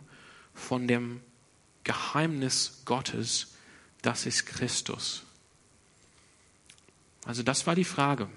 von 0.54 0.86
dem 0.86 1.20
Geheimnis 1.84 2.82
Gottes, 2.84 3.54
das 4.02 4.26
ist 4.26 4.46
Christus. 4.46 5.22
Also 7.24 7.42
das 7.42 7.66
war 7.66 7.74
die 7.74 7.84
Frage, 7.84 8.28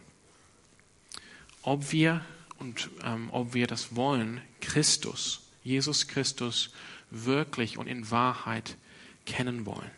ob 1.61 1.91
wir 1.91 2.23
und 2.59 2.89
ähm, 3.03 3.29
ob 3.31 3.53
wir 3.53 3.67
das 3.67 3.95
wollen, 3.95 4.41
Christus, 4.61 5.46
Jesus 5.67 6.07
Christus 6.07 6.71
wirklich 7.11 7.77
und 7.77 7.87
in 7.87 8.09
Wahrheit 8.09 8.77
kennen 9.25 9.65
wollen. 9.65 9.91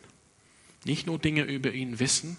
Nicht 0.84 1.06
nur 1.06 1.18
Dinge 1.18 1.42
über 1.42 1.72
ihn 1.72 2.00
wissen, 2.00 2.36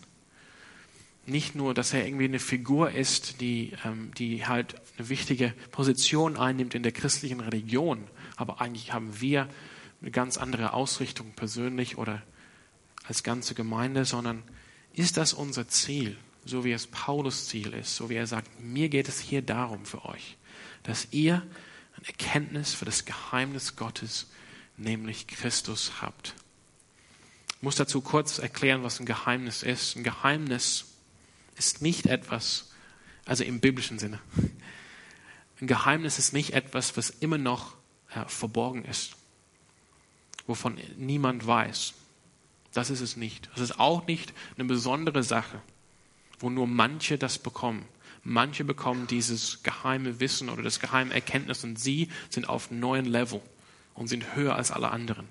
nicht 1.25 1.55
nur, 1.55 1.73
dass 1.73 1.93
er 1.93 2.05
irgendwie 2.05 2.25
eine 2.25 2.39
Figur 2.39 2.91
ist, 2.91 3.39
die, 3.41 3.73
ähm, 3.85 4.11
die 4.17 4.45
halt 4.45 4.75
eine 4.97 5.07
wichtige 5.07 5.53
Position 5.71 6.35
einnimmt 6.35 6.75
in 6.75 6.83
der 6.83 6.91
christlichen 6.91 7.39
Religion, 7.39 8.03
aber 8.35 8.59
eigentlich 8.59 8.91
haben 8.91 9.21
wir 9.21 9.47
eine 10.01 10.11
ganz 10.11 10.37
andere 10.37 10.73
Ausrichtung 10.73 11.31
persönlich 11.35 11.97
oder 11.97 12.21
als 13.05 13.23
ganze 13.23 13.53
Gemeinde, 13.53 14.03
sondern 14.03 14.43
ist 14.93 15.17
das 15.17 15.33
unser 15.33 15.67
Ziel, 15.67 16.17
so 16.43 16.65
wie 16.65 16.71
es 16.71 16.87
Paulus 16.87 17.47
Ziel 17.47 17.73
ist, 17.73 17.95
so 17.95 18.09
wie 18.09 18.15
er 18.15 18.27
sagt, 18.27 18.59
mir 18.59 18.89
geht 18.89 19.07
es 19.07 19.19
hier 19.19 19.41
darum 19.41 19.85
für 19.85 20.03
euch, 20.05 20.37
dass 20.83 21.07
ihr 21.11 21.43
eine 22.01 22.09
Erkenntnis 22.09 22.73
für 22.73 22.85
das 22.85 23.05
Geheimnis 23.05 23.75
Gottes, 23.75 24.27
nämlich 24.77 25.27
Christus 25.27 26.01
habt. 26.01 26.33
Ich 27.57 27.63
muss 27.63 27.75
dazu 27.75 28.01
kurz 28.01 28.39
erklären, 28.39 28.83
was 28.83 28.99
ein 28.99 29.05
Geheimnis 29.05 29.61
ist. 29.61 29.95
Ein 29.95 30.03
Geheimnis 30.03 30.85
ist 31.57 31.81
nicht 31.81 32.07
etwas, 32.07 32.71
also 33.25 33.43
im 33.43 33.59
biblischen 33.59 33.99
Sinne. 33.99 34.19
Ein 35.61 35.67
Geheimnis 35.67 36.17
ist 36.17 36.33
nicht 36.33 36.53
etwas, 36.53 36.97
was 36.97 37.11
immer 37.11 37.37
noch 37.37 37.75
äh, 38.15 38.25
verborgen 38.25 38.83
ist, 38.83 39.11
wovon 40.47 40.79
niemand 40.97 41.45
weiß. 41.45 41.93
Das 42.73 42.89
ist 42.89 43.01
es 43.01 43.15
nicht. 43.15 43.49
Es 43.53 43.61
ist 43.61 43.79
auch 43.79 44.07
nicht 44.07 44.33
eine 44.55 44.65
besondere 44.65 45.21
Sache, 45.21 45.61
wo 46.39 46.49
nur 46.49 46.65
manche 46.65 47.19
das 47.19 47.37
bekommen. 47.37 47.85
Manche 48.23 48.63
bekommen 48.63 49.07
dieses 49.07 49.63
geheime 49.63 50.19
Wissen 50.19 50.49
oder 50.49 50.61
das 50.61 50.79
geheime 50.79 51.13
Erkenntnis 51.13 51.63
und 51.63 51.79
sie 51.79 52.09
sind 52.29 52.47
auf 52.47 52.69
einem 52.69 52.79
neuen 52.79 53.05
Level 53.05 53.41
und 53.95 54.07
sind 54.07 54.35
höher 54.35 54.55
als 54.55 54.71
alle 54.71 54.91
anderen. 54.91 55.27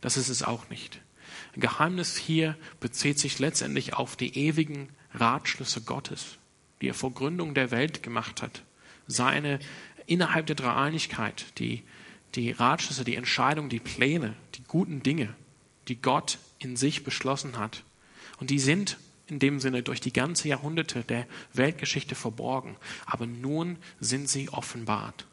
Das 0.00 0.16
ist 0.16 0.28
es 0.28 0.42
auch 0.42 0.68
nicht. 0.68 1.00
Ein 1.54 1.60
Geheimnis 1.60 2.16
hier 2.16 2.56
bezieht 2.80 3.18
sich 3.18 3.38
letztendlich 3.38 3.94
auf 3.94 4.16
die 4.16 4.36
ewigen 4.36 4.88
Ratschlüsse 5.14 5.82
Gottes, 5.82 6.38
die 6.80 6.88
er 6.88 6.94
vor 6.94 7.14
Gründung 7.14 7.54
der 7.54 7.70
Welt 7.70 8.02
gemacht 8.02 8.42
hat. 8.42 8.62
Seine 9.06 9.60
innerhalb 10.06 10.46
der 10.46 10.56
Dreieinigkeit, 10.56 11.58
die, 11.58 11.82
die 12.34 12.50
Ratschlüsse, 12.50 13.04
die 13.04 13.16
Entscheidungen, 13.16 13.70
die 13.70 13.80
Pläne, 13.80 14.34
die 14.54 14.64
guten 14.64 15.02
Dinge, 15.02 15.34
die 15.88 16.00
Gott 16.00 16.38
in 16.58 16.76
sich 16.76 17.04
beschlossen 17.04 17.58
hat. 17.58 17.84
Und 18.38 18.50
die 18.50 18.58
sind 18.58 18.98
in 19.28 19.38
dem 19.38 19.58
Sinne 19.60 19.82
durch 19.82 20.00
die 20.00 20.12
ganze 20.12 20.48
Jahrhunderte 20.48 21.02
der 21.02 21.26
Weltgeschichte 21.52 22.14
verborgen. 22.14 22.76
Aber 23.06 23.26
nun 23.26 23.78
sind 24.00 24.28
sie 24.28 24.48
offenbart. 24.50 25.26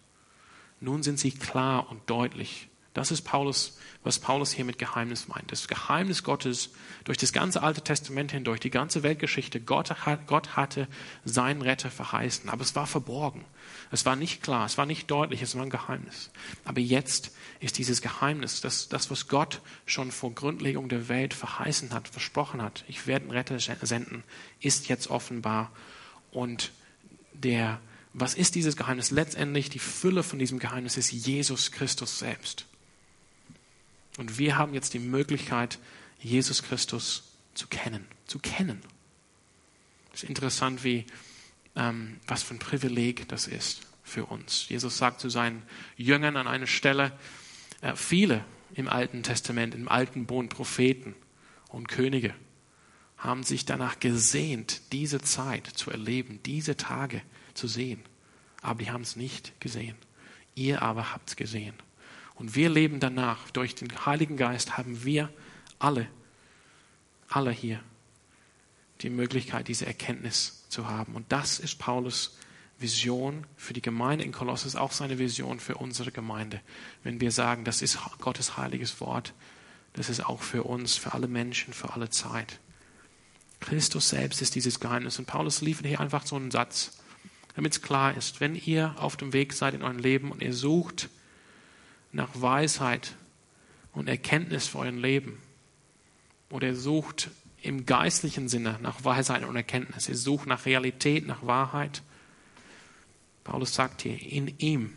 Nun 0.80 1.04
sind 1.04 1.20
sie 1.20 1.32
klar 1.32 1.90
und 1.90 2.10
deutlich. 2.10 2.70
Das 2.94 3.10
ist 3.10 3.24
Paulus, 3.24 3.78
was 4.04 4.20
Paulus 4.20 4.52
hier 4.52 4.66
mit 4.66 4.78
Geheimnis 4.78 5.28
meint. 5.28 5.52
Das 5.52 5.68
Geheimnis 5.68 6.24
Gottes 6.24 6.70
durch 7.06 7.18
das 7.18 7.34
ganze 7.34 7.64
Alte 7.64 7.82
Testament 7.82 8.32
hindurch, 8.32 8.60
die 8.60 8.70
ganze 8.70 9.02
Weltgeschichte. 9.02 9.60
Gott, 9.60 9.96
Gott 10.28 10.56
hatte 10.56 10.88
seinen 11.26 11.64
Retter 11.64 11.90
verheißen, 11.90 12.50
aber 12.50 12.62
es 12.62 12.76
war 12.76 12.86
verborgen. 12.86 13.46
Es 13.92 14.06
war 14.06 14.16
nicht 14.16 14.44
klar, 14.44 14.66
es 14.66 14.78
war 14.78 14.86
nicht 14.86 15.10
deutlich, 15.10 15.42
es 15.42 15.56
war 15.56 15.64
ein 15.64 15.72
Geheimnis. 15.72 16.30
Aber 16.66 16.82
jetzt 16.82 17.32
ist 17.60 17.80
dieses 17.80 18.02
Geheimnis, 18.02 18.62
das, 18.62 18.90
das 18.90 19.10
was 19.10 19.28
Gott 19.28 19.62
schon 19.88 20.12
vor 20.12 20.34
Grundlegung 20.36 20.88
der 20.88 21.08
Welt 21.08 21.34
verheißen 21.34 21.94
hat, 21.94 22.08
versprochen 22.08 22.62
hat, 22.62 22.84
ich 22.88 23.08
werde 23.08 23.26
einen 23.26 23.32
Retter 23.32 23.60
senden, 23.60 24.24
ist 24.60 24.88
jetzt 24.88 25.10
offenbar. 25.10 25.72
Und 26.32 26.72
der, 27.34 27.80
was 28.14 28.36
ist 28.36 28.54
dieses 28.54 28.76
Geheimnis? 28.76 29.10
Letztendlich 29.10 29.72
die 29.72 29.80
Fülle 29.80 30.22
von 30.22 30.38
diesem 30.38 30.60
Geheimnis 30.60 30.98
ist 30.98 31.12
Jesus 31.12 31.72
Christus 31.72 32.20
selbst. 32.20 32.68
Und 34.18 34.38
wir 34.38 34.58
haben 34.58 34.74
jetzt 34.74 34.94
die 34.94 35.00
Möglichkeit, 35.00 35.80
Jesus 36.20 36.64
Christus 36.64 37.24
zu 37.54 37.68
kennen, 37.68 38.06
zu 38.28 38.40
kennen. 38.40 38.82
Es 40.14 40.24
ist 40.24 40.30
interessant, 40.30 40.84
wie, 40.84 41.06
ähm, 41.76 42.20
was 42.28 42.44
für 42.44 42.56
ein 42.56 42.60
Privileg 42.60 43.28
das 43.30 43.48
ist 43.48 43.82
für 44.04 44.26
uns. 44.26 44.70
Jesus 44.70 44.98
sagt 44.98 45.20
zu 45.20 45.30
seinen 45.30 45.64
Jüngern 45.98 46.38
an 46.38 46.48
einer 46.48 46.68
Stelle, 46.68 47.12
äh, 47.82 47.96
viele 47.96 48.46
im 48.76 48.88
Alten 48.88 49.24
Testament, 49.24 49.74
im 49.74 49.88
Alten 49.88 50.26
Bund, 50.26 50.50
Propheten 50.50 51.16
und 51.70 51.88
Könige, 51.88 52.34
haben 53.18 53.44
sich 53.44 53.66
danach 53.66 54.00
gesehnt, 54.00 54.82
diese 54.92 55.22
Zeit 55.22 55.68
zu 55.68 55.90
erleben, 55.90 56.40
diese 56.46 56.76
Tage 56.76 57.22
zu 57.54 57.68
sehen. 57.68 58.02
Aber 58.62 58.80
die 58.80 58.92
haben 58.92 59.02
es 59.02 59.16
nicht 59.16 59.60
gesehen. 59.62 59.96
Ihr 60.56 60.82
aber 60.82 61.14
habt 61.14 61.30
es 61.30 61.36
gesehen. 61.36 61.74
Und 62.36 62.56
wir 62.56 62.70
leben 62.70 63.00
danach. 63.00 63.50
Durch 63.52 63.76
den 63.76 64.06
Heiligen 64.06 64.38
Geist 64.38 64.78
haben 64.78 65.04
wir 65.04 65.30
alle, 65.80 66.08
alle 67.28 67.52
hier 67.52 67.80
die 69.02 69.10
Möglichkeit, 69.10 69.68
diese 69.68 69.86
Erkenntnis 69.86 70.66
zu 70.70 70.88
haben. 70.88 71.16
Und 71.16 71.32
das 71.32 71.60
ist 71.60 71.78
Paulus 71.78 72.38
Vision 72.80 73.46
für 73.56 73.74
die 73.74 73.82
Gemeinde 73.82 74.24
in 74.24 74.32
Kolossus, 74.32 74.76
auch 74.76 74.92
seine 74.92 75.20
Vision 75.20 75.60
für 75.60 75.76
unsere 75.76 76.12
Gemeinde. 76.12 76.62
Wenn 77.04 77.22
wir 77.22 77.32
sagen, 77.32 77.66
das 77.66 77.82
ist 77.82 78.00
Gottes 78.20 78.58
heiliges 78.58 79.00
Wort, 79.00 79.34
das 79.94 80.10
ist 80.10 80.26
auch 80.26 80.42
für 80.42 80.64
uns, 80.64 80.98
für 80.98 81.14
alle 81.14 81.28
Menschen, 81.28 81.74
für 81.74 81.94
alle 81.94 82.10
Zeit. 82.10 82.60
Christus 83.60 84.10
selbst 84.10 84.42
ist 84.42 84.56
dieses 84.56 84.80
Geheimnis. 84.80 85.20
Und 85.20 85.26
Paulus 85.26 85.62
liefert 85.62 85.86
hier 85.86 86.00
einfach 86.00 86.26
so 86.26 86.36
einen 86.36 86.52
Satz, 86.52 87.00
damit 87.56 87.74
es 87.74 87.82
klar 87.82 88.16
ist, 88.18 88.42
wenn 88.42 88.56
ihr 88.56 88.96
auf 88.98 89.16
dem 89.18 89.34
Weg 89.34 89.54
seid 89.54 89.74
in 89.74 89.84
eurem 89.84 90.00
Leben 90.00 90.32
und 90.32 90.42
ihr 90.42 90.54
sucht 90.54 91.10
nach 92.14 92.30
Weisheit 92.34 93.16
und 93.92 94.08
Erkenntnis 94.08 94.68
für 94.68 94.80
euer 94.80 94.92
Leben. 94.92 95.42
Oder 96.50 96.68
ihr 96.68 96.76
sucht 96.76 97.30
im 97.62 97.86
geistlichen 97.86 98.50
Sinne 98.50 98.78
nach 98.82 99.04
Weisheit 99.04 99.44
und 99.44 99.56
Erkenntnis. 99.56 100.10
Ihr 100.10 100.18
sucht 100.18 100.48
nach 100.48 100.66
Realität, 100.66 101.26
nach 101.26 101.46
Wahrheit. 101.46 102.02
Paulus 103.44 103.74
sagt 103.74 104.04
hier, 104.04 104.22
in 104.22 104.54
ihm, 104.60 104.94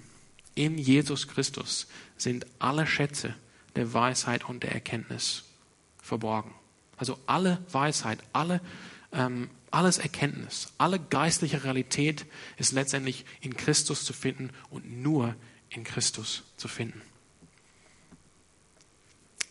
in 0.55 0.79
Jesus 0.79 1.29
Christus 1.29 1.87
sind 2.17 2.47
alle 2.59 2.87
Schätze 2.87 3.35
der 3.77 3.93
Weisheit 3.93 4.49
und 4.49 4.63
der 4.63 4.73
Erkenntnis 4.73 5.45
verborgen. 6.03 6.53
Also 6.97 7.19
alle 7.27 7.63
Weisheit, 7.71 8.19
alle, 8.33 8.61
ähm, 9.13 9.51
alles 9.71 9.99
Erkenntnis, 9.99 10.73
alle 10.79 10.99
geistliche 10.99 11.65
Realität 11.65 12.25
ist 12.57 12.73
letztendlich 12.73 13.27
in 13.41 13.57
Christus 13.57 14.05
zu 14.05 14.13
finden 14.13 14.51
und 14.71 15.03
nur 15.03 15.35
in 15.71 15.85
Christus 15.85 16.45
zu 16.57 16.69
finden. 16.69 17.03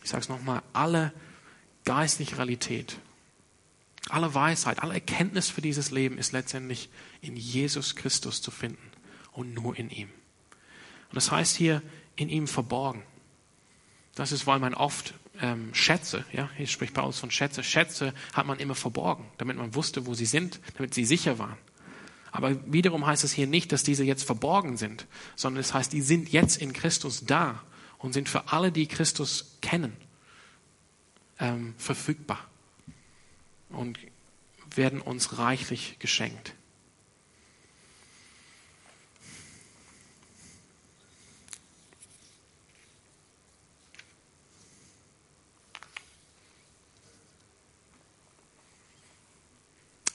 Ich 0.04 0.10
sage 0.10 0.22
es 0.22 0.30
nochmal, 0.30 0.62
alle 0.74 1.14
geistliche 1.84 2.38
Realität, 2.38 2.98
alle 4.10 4.34
Weisheit, 4.34 4.80
alle 4.80 4.94
Erkenntnis 4.94 5.50
für 5.50 5.62
dieses 5.62 5.92
Leben 5.92 6.18
ist 6.18 6.32
letztendlich 6.32 6.90
in 7.22 7.36
Jesus 7.36 7.96
Christus 7.96 8.42
zu 8.42 8.52
finden 8.52 8.92
und 9.32 9.54
nur 9.54 9.78
in 9.78 9.90
ihm. 9.90 10.10
Und 11.10 11.16
das 11.16 11.32
heißt 11.32 11.56
hier, 11.56 11.82
in 12.16 12.30
ihm 12.30 12.48
verborgen. 12.48 13.04
Das 14.14 14.32
ist, 14.32 14.48
weil 14.48 14.60
man 14.60 14.74
oft 14.74 15.14
ähm, 15.42 15.74
Schätze, 15.74 16.24
ja, 16.32 16.50
hier 16.56 16.68
spricht 16.68 16.94
Paulus 16.94 17.20
von 17.20 17.32
Schätze, 17.32 17.64
Schätze 17.64 18.14
hat 18.34 18.46
man 18.46 18.60
immer 18.60 18.76
verborgen, 18.76 19.26
damit 19.38 19.58
man 19.58 19.76
wusste, 19.76 20.06
wo 20.06 20.14
sie 20.14 20.26
sind, 20.26 20.60
damit 20.78 20.94
sie 20.94 21.06
sicher 21.06 21.38
waren. 21.40 21.58
Aber 22.36 22.54
wiederum 22.70 23.06
heißt 23.06 23.24
es 23.24 23.32
hier 23.32 23.48
nicht, 23.48 23.72
dass 23.72 23.84
diese 23.84 24.04
jetzt 24.04 24.26
verborgen 24.26 24.76
sind, 24.76 25.08
sondern 25.38 25.62
es 25.62 25.74
heißt, 25.74 25.94
die 25.94 26.02
sind 26.02 26.34
jetzt 26.34 26.58
in 26.58 26.74
Christus 26.74 27.24
da 27.26 27.64
und 27.98 28.12
sind 28.12 28.28
für 28.28 28.52
alle, 28.52 28.74
die 28.74 28.88
Christus 28.88 29.56
kennen, 29.62 29.96
ähm, 31.40 31.74
verfügbar 31.78 32.46
und 33.70 33.98
werden 34.76 35.00
uns 35.00 35.38
reichlich 35.38 35.96
geschenkt. 36.00 36.54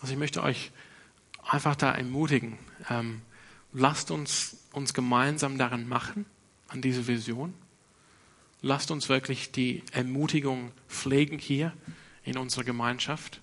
Also 0.03 0.13
ich 0.13 0.19
möchte 0.19 0.43
euch 0.43 0.71
einfach 1.51 1.77
da 1.77 1.93
ermutigen. 1.93 2.59
Ähm, 2.89 3.23
lasst 3.73 4.11
uns 4.11 4.57
uns 4.73 4.95
gemeinsam 4.95 5.59
daran 5.59 5.89
machen, 5.89 6.27
an 6.69 6.81
diese 6.81 7.07
Vision. 7.07 7.55
Lasst 8.63 8.91
uns 8.91 9.09
wirklich 9.09 9.53
die 9.53 9.83
Ermutigung 9.93 10.71
pflegen 10.89 11.39
hier 11.39 11.73
in 12.25 12.37
unserer 12.37 12.65
Gemeinschaft. 12.65 13.41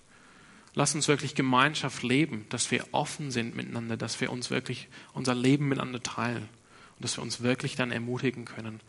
Lasst 0.74 0.96
uns 0.96 1.08
wirklich 1.08 1.34
Gemeinschaft 1.36 2.04
leben, 2.04 2.46
dass 2.50 2.70
wir 2.72 2.86
offen 2.92 3.32
sind 3.32 3.56
miteinander, 3.56 3.98
dass 3.98 4.22
wir 4.22 4.32
uns 4.32 4.52
wirklich 4.52 4.88
unser 5.14 5.34
Leben 5.34 5.68
miteinander 5.68 6.04
teilen 6.04 6.48
und 6.96 7.04
dass 7.04 7.18
wir 7.18 7.24
uns 7.24 7.42
wirklich 7.42 7.76
dann 7.76 7.92
ermutigen 7.92 8.46
können. 8.46 8.80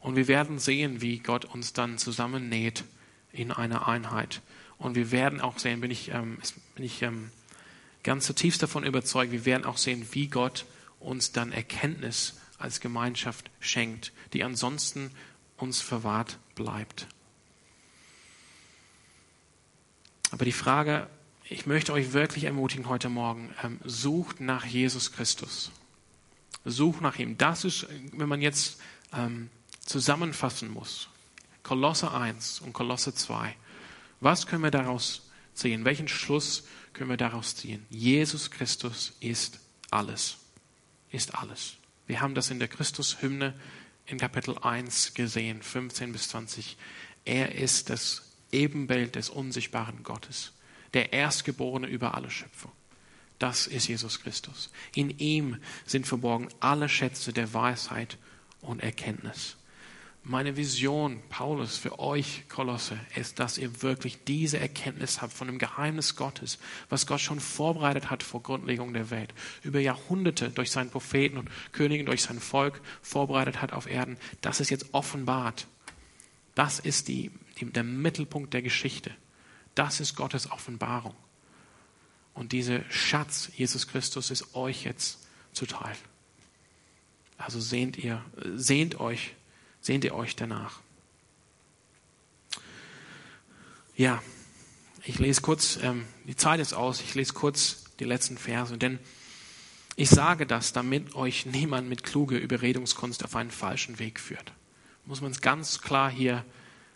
Und 0.00 0.16
wir 0.16 0.28
werden 0.28 0.58
sehen, 0.58 1.00
wie 1.00 1.18
Gott 1.18 1.46
uns 1.46 1.72
dann 1.72 1.96
zusammennäht 1.96 2.84
in 3.32 3.50
eine 3.50 3.88
Einheit. 3.88 4.42
Und 4.76 4.96
wir 4.96 5.10
werden 5.10 5.40
auch 5.40 5.58
sehen, 5.58 5.80
bin 5.80 5.90
ich, 5.90 6.10
ähm, 6.10 6.38
bin 6.74 6.84
ich 6.84 7.00
ähm, 7.00 7.30
ganz 8.04 8.26
zutiefst 8.26 8.62
davon 8.62 8.84
überzeugt, 8.84 9.32
wir 9.32 9.44
werden 9.44 9.64
auch 9.64 9.78
sehen, 9.78 10.06
wie 10.12 10.28
Gott 10.28 10.66
uns 11.00 11.32
dann 11.32 11.50
Erkenntnis 11.50 12.34
als 12.58 12.80
Gemeinschaft 12.80 13.50
schenkt, 13.60 14.12
die 14.32 14.44
ansonsten 14.44 15.10
uns 15.56 15.80
verwahrt 15.80 16.38
bleibt. 16.54 17.08
Aber 20.30 20.44
die 20.44 20.52
Frage, 20.52 21.08
ich 21.48 21.66
möchte 21.66 21.92
euch 21.92 22.12
wirklich 22.12 22.44
ermutigen 22.44 22.88
heute 22.88 23.08
Morgen, 23.08 23.54
ähm, 23.62 23.78
sucht 23.84 24.40
nach 24.40 24.64
Jesus 24.64 25.12
Christus. 25.12 25.70
Sucht 26.64 27.02
nach 27.02 27.18
ihm. 27.18 27.36
Das 27.36 27.64
ist, 27.64 27.86
wenn 28.12 28.28
man 28.28 28.40
jetzt 28.40 28.80
ähm, 29.12 29.50
zusammenfassen 29.84 30.72
muss, 30.72 31.08
Kolosse 31.62 32.12
1 32.12 32.60
und 32.60 32.72
Kolosse 32.72 33.14
2. 33.14 33.54
Was 34.20 34.46
können 34.46 34.62
wir 34.62 34.70
daraus 34.70 35.30
ziehen? 35.54 35.84
Welchen 35.84 36.08
Schluss 36.08 36.64
können 36.92 37.10
wir 37.10 37.16
daraus 37.16 37.56
ziehen? 37.56 37.86
Jesus 37.90 38.50
Christus 38.50 39.14
ist 39.20 39.60
alles. 39.90 40.38
Ist 41.10 41.34
alles. 41.34 41.74
Wir 42.06 42.20
haben 42.20 42.34
das 42.34 42.50
in 42.50 42.58
der 42.58 42.68
Christus-Hymne 42.68 43.54
in 44.06 44.18
Kapitel 44.18 44.58
1 44.58 45.14
gesehen, 45.14 45.62
15 45.62 46.12
bis 46.12 46.28
20. 46.28 46.76
Er 47.24 47.54
ist 47.54 47.88
das 47.88 48.34
Ebenbild 48.52 49.14
des 49.14 49.30
unsichtbaren 49.30 50.02
Gottes, 50.02 50.52
der 50.92 51.12
Erstgeborene 51.12 51.86
über 51.86 52.14
alle 52.14 52.30
Schöpfung. 52.30 52.72
Das 53.38 53.66
ist 53.66 53.88
Jesus 53.88 54.20
Christus. 54.20 54.70
In 54.94 55.10
ihm 55.18 55.58
sind 55.86 56.06
verborgen 56.06 56.48
alle 56.60 56.88
Schätze 56.88 57.32
der 57.32 57.52
Weisheit 57.52 58.16
und 58.60 58.82
Erkenntnis. 58.82 59.56
Meine 60.26 60.56
Vision, 60.56 61.22
Paulus, 61.28 61.76
für 61.76 61.98
euch, 61.98 62.48
Kolosse, 62.48 62.98
ist, 63.14 63.40
dass 63.40 63.58
ihr 63.58 63.82
wirklich 63.82 64.24
diese 64.24 64.58
Erkenntnis 64.58 65.20
habt 65.20 65.34
von 65.34 65.48
dem 65.48 65.58
Geheimnis 65.58 66.16
Gottes, 66.16 66.58
was 66.88 67.06
Gott 67.06 67.20
schon 67.20 67.40
vorbereitet 67.40 68.08
hat 68.10 68.22
vor 68.22 68.42
Grundlegung 68.42 68.94
der 68.94 69.10
Welt, 69.10 69.34
über 69.62 69.80
Jahrhunderte 69.80 70.48
durch 70.48 70.70
seinen 70.70 70.88
Propheten 70.88 71.36
und 71.36 71.50
Könige, 71.72 72.04
durch 72.04 72.22
sein 72.22 72.40
Volk 72.40 72.80
vorbereitet 73.02 73.60
hat 73.60 73.74
auf 73.74 73.86
Erden. 73.86 74.16
Das 74.40 74.60
ist 74.60 74.70
jetzt 74.70 74.94
offenbart. 74.94 75.66
Das 76.54 76.78
ist 76.78 77.08
die, 77.08 77.30
die, 77.60 77.66
der 77.66 77.84
Mittelpunkt 77.84 78.54
der 78.54 78.62
Geschichte. 78.62 79.10
Das 79.74 80.00
ist 80.00 80.16
Gottes 80.16 80.50
Offenbarung. 80.50 81.14
Und 82.32 82.52
dieser 82.52 82.80
Schatz, 82.90 83.50
Jesus 83.54 83.88
Christus, 83.88 84.30
ist 84.30 84.54
euch 84.54 84.84
jetzt 84.84 85.18
zuteil. 85.52 85.96
Also 87.36 87.60
sehnt 87.60 87.98
ihr, 87.98 88.24
sehnt 88.54 88.98
euch 89.00 89.34
Sehnt 89.84 90.02
ihr 90.04 90.14
euch 90.14 90.34
danach? 90.34 90.80
Ja, 93.96 94.22
ich 95.04 95.18
lese 95.18 95.42
kurz, 95.42 95.78
ähm, 95.82 96.06
die 96.26 96.36
Zeit 96.36 96.58
ist 96.58 96.72
aus, 96.72 97.02
ich 97.02 97.14
lese 97.14 97.34
kurz 97.34 97.84
die 98.00 98.04
letzten 98.04 98.38
Verse, 98.38 98.78
denn 98.78 98.98
ich 99.94 100.08
sage 100.08 100.46
das, 100.46 100.72
damit 100.72 101.14
euch 101.14 101.44
niemand 101.44 101.86
mit 101.86 102.02
kluge 102.02 102.38
Überredungskunst 102.38 103.26
auf 103.26 103.36
einen 103.36 103.50
falschen 103.50 103.98
Weg 103.98 104.20
führt. 104.20 104.54
Muss 105.04 105.20
man 105.20 105.32
es 105.32 105.42
ganz 105.42 105.82
klar 105.82 106.10
hier, 106.10 106.46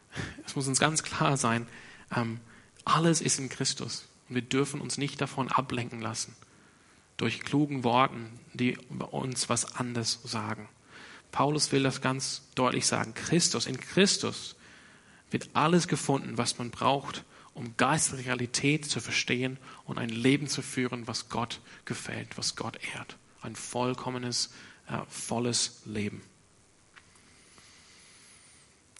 es 0.46 0.56
muss 0.56 0.66
uns 0.66 0.80
ganz 0.80 1.02
klar 1.02 1.36
sein, 1.36 1.68
ähm, 2.16 2.40
alles 2.86 3.20
ist 3.20 3.38
in 3.38 3.50
Christus 3.50 4.08
und 4.30 4.34
wir 4.34 4.42
dürfen 4.42 4.80
uns 4.80 4.96
nicht 4.96 5.20
davon 5.20 5.48
ablenken 5.48 6.00
lassen 6.00 6.34
durch 7.18 7.40
klugen 7.40 7.84
Worten, 7.84 8.40
die 8.54 8.78
uns 9.10 9.50
was 9.50 9.74
anderes 9.74 10.20
sagen. 10.24 10.70
Paulus 11.32 11.72
will 11.72 11.82
das 11.82 12.00
ganz 12.00 12.42
deutlich 12.54 12.86
sagen. 12.86 13.14
Christus, 13.14 13.66
in 13.66 13.78
Christus 13.78 14.56
wird 15.30 15.50
alles 15.52 15.88
gefunden, 15.88 16.38
was 16.38 16.58
man 16.58 16.70
braucht, 16.70 17.24
um 17.54 17.76
geistliche 17.76 18.26
Realität 18.26 18.86
zu 18.86 19.00
verstehen 19.00 19.58
und 19.84 19.98
ein 19.98 20.08
Leben 20.08 20.46
zu 20.46 20.62
führen, 20.62 21.06
was 21.06 21.28
Gott 21.28 21.60
gefällt, 21.84 22.38
was 22.38 22.56
Gott 22.56 22.78
ehrt. 22.94 23.16
Ein 23.42 23.56
vollkommenes, 23.56 24.50
äh, 24.88 24.98
volles 25.08 25.82
Leben. 25.84 26.22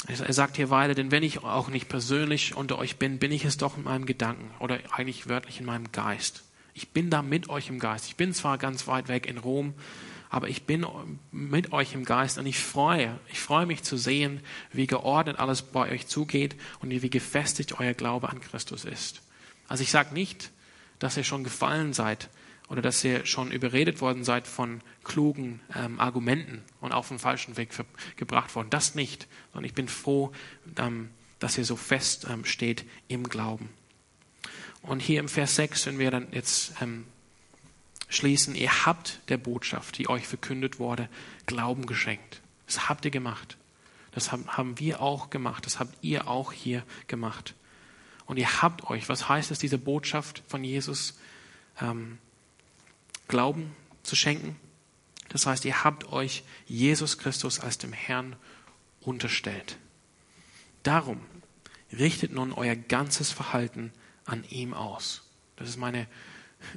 Er 0.07 0.33
sagt 0.33 0.57
hier 0.57 0.71
weiter, 0.71 0.95
denn 0.95 1.11
wenn 1.11 1.25
ich 1.25 1.43
auch 1.43 1.69
nicht 1.69 1.89
persönlich 1.89 2.55
unter 2.55 2.79
euch 2.79 2.97
bin, 2.97 3.19
bin 3.19 3.33
ich 3.33 3.45
es 3.45 3.57
doch 3.57 3.77
in 3.77 3.83
meinem 3.83 4.07
Gedanken 4.07 4.51
oder 4.61 4.79
eigentlich 4.93 5.29
wörtlich 5.29 5.59
in 5.59 5.67
meinem 5.67 5.91
Geist. 5.91 6.45
Ich 6.73 6.91
bin 6.91 7.11
da 7.11 7.21
mit 7.23 7.49
euch 7.49 7.69
im 7.69 7.81
Geist. 7.81 8.07
Ich 8.07 8.15
bin 8.15 8.33
zwar 8.33 8.59
ganz 8.59 8.87
weit 8.87 9.09
weg 9.09 9.27
in 9.27 9.39
Rom, 9.39 9.75
aber 10.31 10.49
ich 10.49 10.65
bin 10.65 10.87
mit 11.31 11.73
euch 11.73 11.95
im 11.95 12.05
Geist 12.05 12.39
und 12.39 12.47
ich 12.47 12.59
freue, 12.59 13.19
ich 13.31 13.41
freue 13.41 13.67
mich 13.67 13.83
zu 13.83 13.97
sehen, 13.97 14.41
wie 14.73 14.87
geordnet 14.87 15.39
alles 15.39 15.63
bei 15.63 15.91
euch 15.91 16.07
zugeht 16.07 16.57
und 16.81 16.91
wie 16.91 17.11
gefestigt 17.11 17.81
euer 17.81 17.95
Glaube 17.95 18.29
an 18.29 18.41
Christus 18.41 18.85
ist. 18.85 19.23
Also 19.69 19.83
ich 19.83 19.91
sage 19.91 20.15
nicht, 20.15 20.51
dass 20.99 21.17
ihr 21.17 21.25
schon 21.25 21.45
gefallen 21.45 21.93
seid 21.93 22.29
oder 22.69 22.83
dass 22.83 23.03
ihr 23.05 23.25
schon 23.25 23.51
überredet 23.51 24.01
worden 24.01 24.25
seid 24.25 24.47
von 24.47 24.83
klugen 25.05 25.61
ähm, 25.75 25.99
Argumenten 25.99 26.63
und 26.81 26.93
auf 26.93 27.09
den 27.09 27.19
falschen 27.19 27.57
Weg 27.57 27.71
gebracht 28.17 28.55
worden. 28.55 28.69
Das 28.71 28.95
nicht, 28.95 29.27
sondern 29.53 29.67
ich 29.67 29.75
bin 29.75 29.89
froh, 29.89 30.33
ähm, 30.77 31.11
dass 31.39 31.57
ihr 31.57 31.65
so 31.65 31.77
fest 31.77 32.27
ähm, 32.29 32.45
steht 32.45 32.85
im 33.09 33.29
Glauben. 33.29 33.71
Und 34.83 35.01
hier 35.01 35.21
im 35.21 35.29
Vers 35.29 35.57
6, 35.57 35.87
wenn 35.87 35.99
wir 35.99 36.11
dann 36.11 36.29
jetzt 36.33 36.75
ähm, 36.81 37.07
schließen, 38.09 38.55
ihr 38.55 38.87
habt 38.87 39.21
der 39.29 39.37
Botschaft, 39.37 39.99
die 39.99 40.09
euch 40.09 40.27
verkündet 40.27 40.79
wurde, 40.79 41.09
Glauben 41.47 41.87
geschenkt. 41.87 42.41
Das 42.67 42.89
habt 42.89 43.05
ihr 43.05 43.11
gemacht. 43.11 43.57
Das 44.13 44.33
haben 44.33 44.79
wir 44.79 45.01
auch 45.01 45.31
gemacht. 45.31 45.67
Das 45.67 45.79
habt 45.79 45.97
ihr 46.03 46.29
auch 46.29 46.53
hier 46.53 46.83
gemacht. 47.07 47.55
Und 48.27 48.37
ihr 48.37 48.63
habt 48.63 48.85
euch, 48.91 49.09
was 49.09 49.29
heißt 49.29 49.51
es, 49.51 49.59
diese 49.59 49.79
Botschaft 49.79 50.43
von 50.49 50.65
Jesus, 50.65 51.19
ähm, 51.81 52.19
Glauben 53.27 53.75
zu 54.03 54.17
schenken? 54.17 54.57
Das 55.29 55.47
heißt, 55.47 55.65
ihr 55.65 55.85
habt 55.85 56.13
euch 56.13 56.43
Jesus 56.67 57.19
Christus 57.19 57.61
als 57.61 57.79
dem 57.79 57.93
Herrn 57.93 58.37
unterstellt. 59.01 59.79
Darum 60.83 61.21
richtet 61.93 62.33
nun 62.33 62.53
euer 62.53 62.77
ganzes 62.77 63.31
Verhalten 63.31 63.93
an 64.25 64.45
ihm 64.51 64.75
aus. 64.75 65.23
Das 65.57 65.69
ist 65.69 65.77
meine 65.77 66.07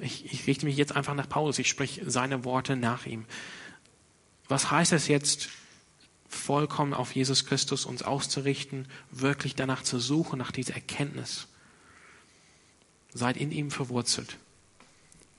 ich, 0.02 0.26
ich 0.26 0.48
richte 0.48 0.66
mich 0.66 0.78
jetzt 0.78 0.96
einfach 0.96 1.14
nach 1.14 1.30
Paulus, 1.30 1.60
ich 1.60 1.70
spreche 1.70 2.10
seine 2.10 2.44
Worte 2.46 2.76
nach 2.76 3.06
ihm. 3.06 3.26
Was 4.48 4.72
heißt 4.72 4.94
es 4.94 5.08
jetzt, 5.08 5.50
vollkommen 6.28 6.94
auf 6.94 7.14
Jesus 7.14 7.46
Christus 7.46 7.86
uns 7.86 8.04
auszurichten, 8.04 8.88
wirklich 9.12 9.56
danach 9.56 9.84
zu 9.84 10.00
suchen, 10.00 10.40
nach 10.40 10.52
dieser 10.52 10.76
Erkenntnis? 10.76 11.48
Seid 13.14 13.38
in 13.38 13.52
ihm 13.52 13.72
verwurzelt. 13.72 14.38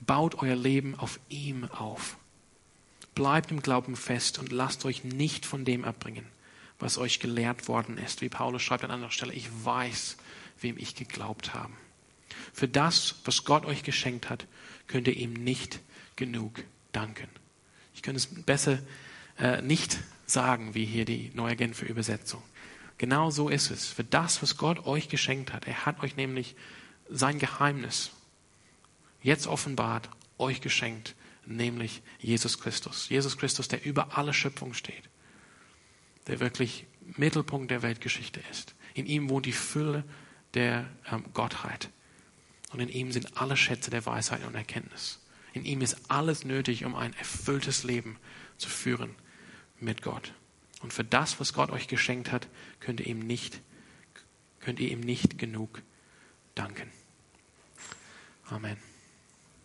Baut 0.01 0.35
euer 0.35 0.55
Leben 0.55 0.95
auf 0.95 1.19
ihm 1.29 1.65
auf. 1.71 2.17
Bleibt 3.15 3.51
im 3.51 3.61
Glauben 3.61 3.95
fest 3.95 4.39
und 4.39 4.51
lasst 4.51 4.85
euch 4.85 5.03
nicht 5.03 5.45
von 5.45 5.65
dem 5.65 5.85
abbringen, 5.85 6.25
was 6.79 6.97
euch 6.97 7.19
gelehrt 7.19 7.67
worden 7.67 7.97
ist. 7.97 8.21
Wie 8.21 8.29
Paulus 8.29 8.61
schreibt 8.61 8.83
an 8.83 8.91
anderer 8.91 9.11
Stelle, 9.11 9.33
ich 9.33 9.47
weiß, 9.63 10.17
wem 10.59 10.77
ich 10.77 10.95
geglaubt 10.95 11.53
habe. 11.53 11.73
Für 12.53 12.67
das, 12.67 13.15
was 13.25 13.43
Gott 13.43 13.65
euch 13.65 13.83
geschenkt 13.83 14.29
hat, 14.29 14.47
könnt 14.87 15.07
ihr 15.07 15.15
ihm 15.15 15.33
nicht 15.33 15.79
genug 16.15 16.63
danken. 16.91 17.27
Ich 17.95 18.01
könnte 18.01 18.17
es 18.17 18.27
besser 18.27 18.79
äh, 19.39 19.61
nicht 19.61 19.99
sagen, 20.25 20.73
wie 20.73 20.85
hier 20.85 21.05
die 21.05 21.31
neue 21.33 21.55
Genfer 21.55 21.87
Übersetzung. 21.87 22.41
Genau 22.97 23.31
so 23.31 23.49
ist 23.49 23.71
es. 23.71 23.87
Für 23.87 24.03
das, 24.03 24.41
was 24.41 24.57
Gott 24.57 24.85
euch 24.85 25.09
geschenkt 25.09 25.53
hat. 25.53 25.67
Er 25.67 25.85
hat 25.85 26.01
euch 26.03 26.15
nämlich 26.15 26.55
sein 27.09 27.39
Geheimnis 27.39 28.11
jetzt 29.21 29.47
offenbart, 29.47 30.09
euch 30.37 30.61
geschenkt, 30.61 31.15
nämlich 31.45 32.01
Jesus 32.19 32.59
Christus. 32.59 33.09
Jesus 33.09 33.37
Christus, 33.37 33.67
der 33.67 33.83
über 33.83 34.17
alle 34.17 34.33
Schöpfung 34.33 34.73
steht, 34.73 35.09
der 36.27 36.39
wirklich 36.39 36.85
Mittelpunkt 37.17 37.71
der 37.71 37.81
Weltgeschichte 37.81 38.41
ist. 38.51 38.75
In 38.93 39.05
ihm 39.05 39.29
wohnt 39.29 39.45
die 39.45 39.51
Fülle 39.51 40.03
der 40.53 40.87
ähm, 41.11 41.25
Gottheit. 41.33 41.89
Und 42.73 42.79
in 42.79 42.89
ihm 42.89 43.11
sind 43.11 43.37
alle 43.37 43.55
Schätze 43.55 43.91
der 43.91 44.05
Weisheit 44.05 44.43
und 44.45 44.55
Erkenntnis. 44.55 45.19
In 45.53 45.63
ihm 45.63 45.81
ist 45.81 46.09
alles 46.09 46.43
nötig, 46.43 46.83
um 46.85 46.95
ein 46.95 47.13
erfülltes 47.13 47.83
Leben 47.83 48.17
zu 48.57 48.67
führen 48.67 49.15
mit 49.79 50.01
Gott. 50.01 50.33
Und 50.81 50.91
für 50.91 51.03
das, 51.03 51.39
was 51.39 51.53
Gott 51.53 51.69
euch 51.69 51.87
geschenkt 51.87 52.31
hat, 52.31 52.47
könnt 52.79 52.99
ihr 52.99 53.07
ihm 53.07 53.19
nicht, 53.19 53.61
könnt 54.59 54.79
ihr 54.79 54.89
ihm 54.89 55.01
nicht 55.01 55.37
genug 55.37 55.83
danken. 56.55 56.89
Amen. 58.49 58.92